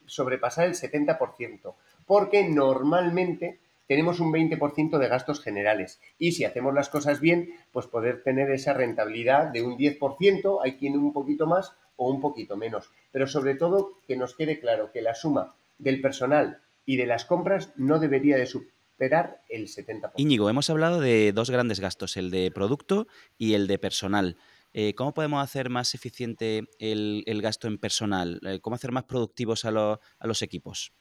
sobrepasar 0.06 0.66
el 0.66 0.74
70%, 0.74 1.74
porque 2.06 2.48
normalmente 2.48 3.58
tenemos 3.86 4.20
un 4.20 4.32
20% 4.32 4.98
de 4.98 5.08
gastos 5.08 5.40
generales. 5.42 6.00
Y 6.18 6.32
si 6.32 6.44
hacemos 6.44 6.72
las 6.72 6.88
cosas 6.88 7.20
bien, 7.20 7.50
pues 7.72 7.86
poder 7.86 8.22
tener 8.22 8.50
esa 8.50 8.72
rentabilidad 8.72 9.48
de 9.48 9.62
un 9.62 9.76
10%, 9.76 10.60
hay 10.62 10.76
quien 10.76 10.96
un 10.96 11.12
poquito 11.12 11.46
más 11.46 11.72
o 11.96 12.10
un 12.10 12.20
poquito 12.20 12.56
menos. 12.56 12.90
Pero 13.10 13.26
sobre 13.26 13.54
todo 13.54 13.92
que 14.06 14.16
nos 14.16 14.34
quede 14.34 14.60
claro 14.60 14.90
que 14.92 15.02
la 15.02 15.14
suma 15.14 15.54
del 15.78 16.00
personal 16.00 16.60
y 16.86 16.96
de 16.96 17.06
las 17.06 17.24
compras 17.24 17.72
no 17.76 17.98
debería 17.98 18.36
de, 18.36 18.48
el 18.98 19.66
70%. 19.66 20.12
Íñigo, 20.16 20.48
hemos 20.48 20.70
hablado 20.70 21.00
de 21.00 21.32
dos 21.32 21.50
grandes 21.50 21.80
gastos, 21.80 22.16
el 22.16 22.30
de 22.30 22.50
producto 22.50 23.06
y 23.38 23.54
el 23.54 23.66
de 23.66 23.78
personal. 23.78 24.36
Eh, 24.74 24.94
¿Cómo 24.94 25.12
podemos 25.12 25.42
hacer 25.42 25.68
más 25.68 25.94
eficiente 25.94 26.64
el, 26.78 27.40
gasto 27.42 27.68
en 27.68 27.78
personal? 27.78 28.40
Eh, 28.46 28.60
¿Cómo 28.60 28.76
hacer 28.76 28.92
más 28.92 29.04
productivos 29.04 29.64
a, 29.64 29.70
los 29.70 30.42
equipos? 30.42 30.92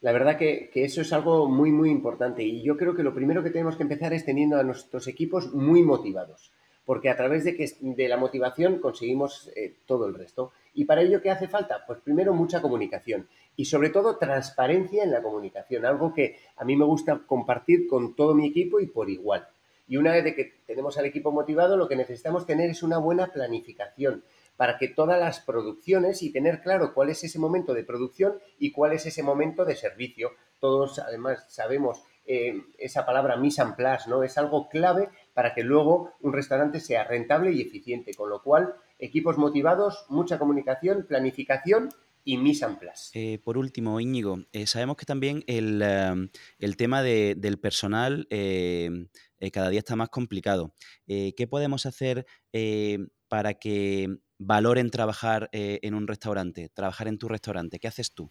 La 0.00 0.12
verdad 0.12 0.36
que, 0.36 0.70
eso 0.74 1.00
es 1.00 1.12
algo 1.12 1.48
muy, 1.48 1.72
muy 1.72 1.90
importante 1.90 2.44
y 2.44 2.62
yo 2.62 2.76
creo 2.76 2.94
que 2.94 3.02
lo 3.02 3.14
primero 3.14 3.42
que 3.42 3.50
tenemos 3.50 3.76
que 3.76 3.82
empezar 3.82 4.12
es 4.12 4.24
teniendo 4.24 4.58
a 4.58 4.62
nuestros 4.62 5.08
equipos 5.08 5.52
muy 5.52 5.82
motivados, 5.82 6.52
porque 6.84 7.08
a 7.08 7.16
través 7.16 7.44
de, 7.44 7.56
que, 7.56 7.68
de 7.80 8.08
la 8.08 8.18
motivación 8.18 8.78
conseguimos 8.78 9.50
eh, 9.56 9.74
todo 9.86 10.06
el 10.06 10.14
resto. 10.14 10.52
¿Y 10.74 10.84
para 10.84 11.02
ello 11.02 11.22
qué 11.22 11.30
hace 11.30 11.48
falta? 11.48 11.84
Pues 11.86 12.00
primero 12.00 12.34
mucha 12.34 12.60
comunicación 12.60 13.26
y 13.56 13.66
sobre 13.66 13.90
todo 13.90 14.16
transparencia 14.16 15.04
en 15.04 15.10
la 15.10 15.22
comunicación, 15.22 15.84
algo 15.84 16.12
que 16.12 16.38
a 16.56 16.64
mí 16.64 16.76
me 16.76 16.84
gusta 16.84 17.20
compartir 17.26 17.86
con 17.86 18.14
todo 18.14 18.34
mi 18.34 18.48
equipo 18.48 18.80
y 18.80 18.86
por 18.86 19.10
igual. 19.10 19.48
Y 19.86 19.96
una 19.96 20.12
vez 20.12 20.34
que 20.34 20.54
tenemos 20.66 20.96
al 20.96 21.04
equipo 21.04 21.30
motivado, 21.30 21.76
lo 21.76 21.88
que 21.88 21.96
necesitamos 21.96 22.46
tener 22.46 22.70
es 22.70 22.82
una 22.82 22.98
buena 22.98 23.28
planificación 23.28 24.24
para 24.56 24.78
que 24.78 24.88
todas 24.88 25.20
las 25.20 25.40
producciones 25.40 26.22
y 26.22 26.32
tener 26.32 26.62
claro 26.62 26.94
cuál 26.94 27.10
es 27.10 27.22
ese 27.24 27.38
momento 27.38 27.74
de 27.74 27.84
producción 27.84 28.38
y 28.58 28.72
cuál 28.72 28.92
es 28.92 29.04
ese 29.04 29.22
momento 29.22 29.64
de 29.64 29.76
servicio. 29.76 30.30
Todos 30.60 30.98
además 31.00 31.44
sabemos 31.48 32.02
eh, 32.26 32.62
esa 32.78 33.04
palabra 33.04 33.36
mise 33.36 33.60
en 33.60 33.74
place, 33.74 34.08
¿no? 34.08 34.22
Es 34.22 34.38
algo 34.38 34.68
clave 34.68 35.10
para 35.34 35.52
que 35.54 35.62
luego 35.62 36.12
un 36.22 36.32
restaurante 36.32 36.80
sea 36.80 37.04
rentable 37.04 37.52
y 37.52 37.60
eficiente, 37.60 38.14
con 38.14 38.30
lo 38.30 38.42
cual 38.42 38.74
equipos 38.98 39.36
motivados, 39.36 40.06
mucha 40.08 40.38
comunicación, 40.38 41.04
planificación 41.06 41.90
y 42.24 42.38
mise 42.38 42.64
en 42.64 42.76
place. 42.76 43.10
Eh, 43.14 43.38
por 43.38 43.58
último, 43.58 44.00
Íñigo, 44.00 44.38
eh, 44.52 44.66
sabemos 44.66 44.96
que 44.96 45.04
también 45.04 45.44
el, 45.46 45.82
em, 45.82 46.28
tema 46.76 47.02
del 47.02 47.58
personal 47.58 48.26
em, 48.30 49.08
eh, 49.38 49.50
cada 49.50 49.68
día 49.68 49.80
está 49.80 49.94
más 49.94 50.08
complicado. 50.08 50.74
¿Qué 51.06 51.46
podemos 51.48 51.86
hacer 51.86 52.26
para 53.28 53.54
que 53.54 54.08
valoren 54.38 54.90
trabajar 54.90 55.50
en 55.52 55.94
un 55.94 56.06
restaurante, 56.06 56.70
trabajar 56.70 57.08
en 57.08 57.18
tu 57.18 57.28
restaurante? 57.28 57.78
¿Qué 57.78 57.88
haces 57.88 58.12
tú? 58.12 58.30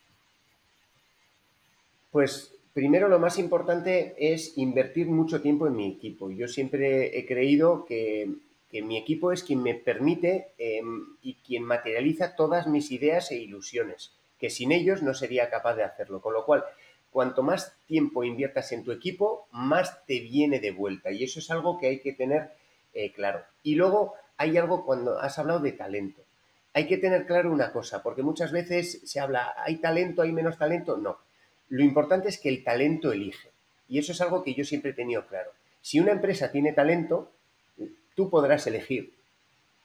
Pues 2.09 2.55
primero 2.73 3.07
lo 3.07 3.19
más 3.19 3.37
importante 3.37 4.15
es 4.17 4.57
invertir 4.57 5.07
mucho 5.07 5.41
tiempo 5.41 5.67
en 5.67 5.75
mi 5.75 5.87
equipo. 5.87 6.31
Yo 6.31 6.47
siempre 6.47 7.17
he 7.17 7.25
creído 7.27 7.85
que 7.85 8.35
que 8.73 8.81
mi 8.81 8.97
equipo 8.97 9.31
es 9.31 9.43
quien 9.43 9.61
me 9.61 9.75
permite 9.75 10.47
em, 10.57 11.15
y 11.21 11.35
quien 11.35 11.61
materializa 11.61 12.35
todas 12.35 12.65
mis 12.65 12.91
ideas 12.91 13.29
e 13.29 13.35
ilusiones, 13.35 14.13
que 14.39 14.49
sin 14.49 14.71
ellos 14.71 15.03
no 15.03 15.13
sería 15.13 15.51
capaz 15.51 15.75
de 15.75 15.83
hacerlo. 15.83 16.21
Con 16.21 16.33
lo 16.33 16.43
cual, 16.43 16.63
cuanto 17.11 17.43
más 17.43 17.77
tiempo 17.85 18.23
inviertas 18.23 18.71
en 18.71 18.83
tu 18.83 18.91
equipo, 18.91 19.47
más 19.51 20.03
te 20.07 20.21
viene 20.21 20.59
de 20.59 20.71
vuelta. 20.71 21.11
Y 21.11 21.23
eso 21.23 21.37
es 21.37 21.51
algo 21.51 21.77
que 21.77 21.85
hay 21.85 21.99
que 21.99 22.13
tener 22.13 22.49
eh, 22.95 23.13
claro. 23.13 23.43
Y 23.61 23.75
luego 23.75 24.15
hay 24.37 24.57
algo 24.57 24.87
cuando 24.87 25.19
has 25.19 25.37
hablado 25.37 25.59
de 25.59 25.73
talento. 25.73 26.23
Hay 26.73 26.87
que 26.87 26.97
tener 26.97 27.27
claro 27.27 27.51
una 27.51 27.71
cosa, 27.71 28.01
porque 28.01 28.23
muchas 28.23 28.51
veces 28.51 29.01
se 29.05 29.19
habla, 29.19 29.53
¿hay 29.57 29.77
talento, 29.77 30.23
hay 30.23 30.31
menos 30.31 30.57
talento? 30.57 30.97
No. 30.97 31.19
Lo 31.69 31.83
importante 31.83 32.27
es 32.27 32.39
que 32.39 32.49
el 32.49 32.63
talento 32.63 33.11
elige. 33.11 33.51
Y 33.87 33.99
eso 33.99 34.13
es 34.13 34.21
algo 34.21 34.43
que 34.43 34.55
yo 34.55 34.65
siempre 34.65 34.91
he 34.91 34.95
tenido 34.95 35.27
claro. 35.27 35.51
Si 35.79 35.99
una 35.99 36.11
empresa 36.11 36.51
tiene 36.51 36.73
talento, 36.73 37.29
tú 38.15 38.29
podrás 38.29 38.67
elegir 38.67 39.13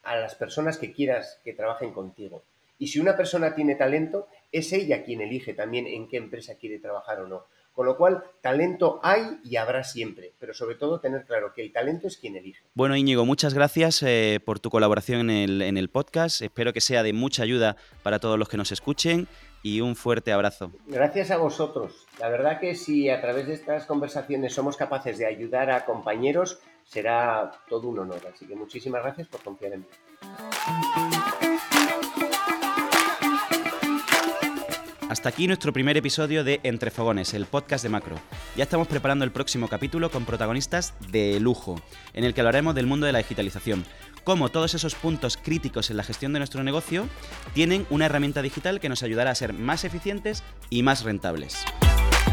a 0.02 0.16
las 0.16 0.34
personas 0.34 0.78
que 0.78 0.92
quieras 0.92 1.38
que 1.44 1.52
trabajen 1.52 1.92
contigo. 1.92 2.42
Y 2.78 2.88
si 2.88 3.00
una 3.00 3.16
persona 3.16 3.54
tiene 3.54 3.74
talento, 3.74 4.28
es 4.52 4.72
ella 4.72 5.04
quien 5.04 5.20
elige 5.20 5.52
también 5.54 5.86
en 5.86 6.08
qué 6.08 6.16
empresa 6.16 6.54
quiere 6.54 6.78
trabajar 6.78 7.20
o 7.20 7.28
no. 7.28 7.44
Con 7.74 7.86
lo 7.86 7.96
cual, 7.96 8.24
talento 8.40 8.98
hay 9.04 9.38
y 9.44 9.54
habrá 9.54 9.84
siempre, 9.84 10.32
pero 10.40 10.52
sobre 10.52 10.74
todo 10.74 10.98
tener 10.98 11.24
claro 11.24 11.52
que 11.54 11.62
el 11.62 11.72
talento 11.72 12.08
es 12.08 12.16
quien 12.16 12.34
elige. 12.34 12.60
Bueno, 12.74 12.96
Íñigo, 12.96 13.24
muchas 13.24 13.54
gracias 13.54 14.02
eh, 14.02 14.40
por 14.44 14.58
tu 14.58 14.68
colaboración 14.68 15.30
en 15.30 15.30
el, 15.30 15.62
en 15.62 15.76
el 15.76 15.88
podcast. 15.88 16.42
Espero 16.42 16.72
que 16.72 16.80
sea 16.80 17.04
de 17.04 17.12
mucha 17.12 17.44
ayuda 17.44 17.76
para 18.02 18.18
todos 18.18 18.36
los 18.36 18.48
que 18.48 18.56
nos 18.56 18.72
escuchen 18.72 19.28
y 19.62 19.80
un 19.80 19.94
fuerte 19.94 20.32
abrazo. 20.32 20.72
Gracias 20.88 21.30
a 21.30 21.36
vosotros. 21.36 22.06
La 22.18 22.28
verdad 22.28 22.58
que 22.58 22.74
si 22.74 23.10
a 23.10 23.20
través 23.20 23.46
de 23.46 23.54
estas 23.54 23.86
conversaciones 23.86 24.54
somos 24.54 24.76
capaces 24.76 25.16
de 25.18 25.26
ayudar 25.26 25.70
a 25.70 25.84
compañeros, 25.84 26.58
será 26.88 27.52
todo 27.68 27.88
un 27.88 27.98
honor. 27.98 28.20
Así 28.32 28.46
que 28.46 28.56
muchísimas 28.56 29.02
gracias 29.02 29.28
por 29.28 29.42
confiar 29.42 29.74
en 29.74 29.80
mí. 29.80 29.86
Hasta 35.08 35.30
aquí 35.30 35.46
nuestro 35.46 35.72
primer 35.72 35.96
episodio 35.96 36.44
de 36.44 36.60
Entre 36.64 36.90
Fogones, 36.90 37.32
el 37.32 37.46
podcast 37.46 37.82
de 37.82 37.88
Macro. 37.88 38.16
Ya 38.56 38.64
estamos 38.64 38.88
preparando 38.88 39.24
el 39.24 39.32
próximo 39.32 39.66
capítulo 39.66 40.10
con 40.10 40.26
protagonistas 40.26 40.92
de 41.10 41.40
lujo, 41.40 41.80
en 42.12 42.24
el 42.24 42.34
que 42.34 42.42
hablaremos 42.42 42.74
del 42.74 42.86
mundo 42.86 43.06
de 43.06 43.12
la 43.12 43.18
digitalización, 43.18 43.86
cómo 44.22 44.50
todos 44.50 44.74
esos 44.74 44.94
puntos 44.94 45.38
críticos 45.38 45.88
en 45.88 45.96
la 45.96 46.04
gestión 46.04 46.34
de 46.34 46.40
nuestro 46.40 46.62
negocio 46.62 47.08
tienen 47.54 47.86
una 47.88 48.04
herramienta 48.04 48.42
digital 48.42 48.80
que 48.80 48.90
nos 48.90 49.02
ayudará 49.02 49.30
a 49.30 49.34
ser 49.34 49.54
más 49.54 49.84
eficientes 49.84 50.44
y 50.68 50.82
más 50.82 51.04
rentables. 51.04 51.64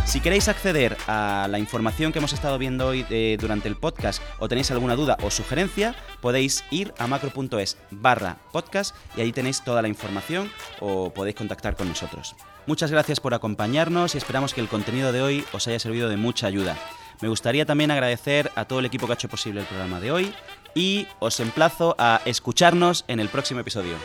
Si 0.06 0.22
queréis 0.22 0.48
acceder 0.48 0.96
a 1.08 1.48
la 1.50 1.58
información 1.58 2.14
que 2.14 2.20
hemos 2.20 2.32
estado 2.32 2.60
viendo 2.60 2.88
hoy 2.88 3.06
eh, 3.10 3.38
durante 3.42 3.68
el 3.68 3.76
podcast 3.76 4.22
o 4.40 4.48
tenéis 4.48 4.70
alguna 4.70 4.96
duda 4.96 5.18
o 5.24 5.32
sugerencia, 5.32 5.96
podéis 6.22 6.64
ir 6.70 6.94
a 7.00 7.08
macro.es 7.08 7.78
barra 7.90 8.38
podcast 8.54 8.96
y 9.18 9.22
ahí 9.22 9.32
tenéis 9.32 9.64
toda 9.64 9.82
la 9.82 9.88
información 9.88 10.52
o 10.80 11.10
podéis 11.10 11.36
contactar 11.36 11.76
con 11.76 11.90
nosotros. 11.90 12.36
Muchas 12.68 12.92
gracias 12.92 13.20
por 13.20 13.34
acompañarnos 13.34 14.14
y 14.14 14.20
esperamos 14.20 14.54
que 14.54 14.62
el 14.62 14.70
contenido 14.70 15.12
de 15.12 15.24
hoy 15.24 15.46
os 15.54 15.68
haya 15.68 15.80
servido 15.80 16.08
de 16.08 16.18
mucha 16.18 16.48
ayuda. 16.48 16.78
Me 17.22 17.28
gustaría 17.28 17.66
también 17.66 17.92
agradecer 17.92 18.52
a 18.56 18.66
todo 18.66 18.80
el 18.80 18.86
equipo 18.86 19.08
que 19.08 19.14
ha 19.14 19.16
hecho 19.16 19.28
posible 19.28 19.62
el 19.62 19.68
programa 19.68 20.00
de 20.00 20.12
hoy 20.12 20.34
y 20.76 21.08
os 21.20 21.40
emplazo 21.40 21.96
a 21.98 22.22
escucharnos 22.26 23.06
en 23.08 23.20
el 23.20 23.30
próximo 23.30 23.62
episodio. 23.62 23.96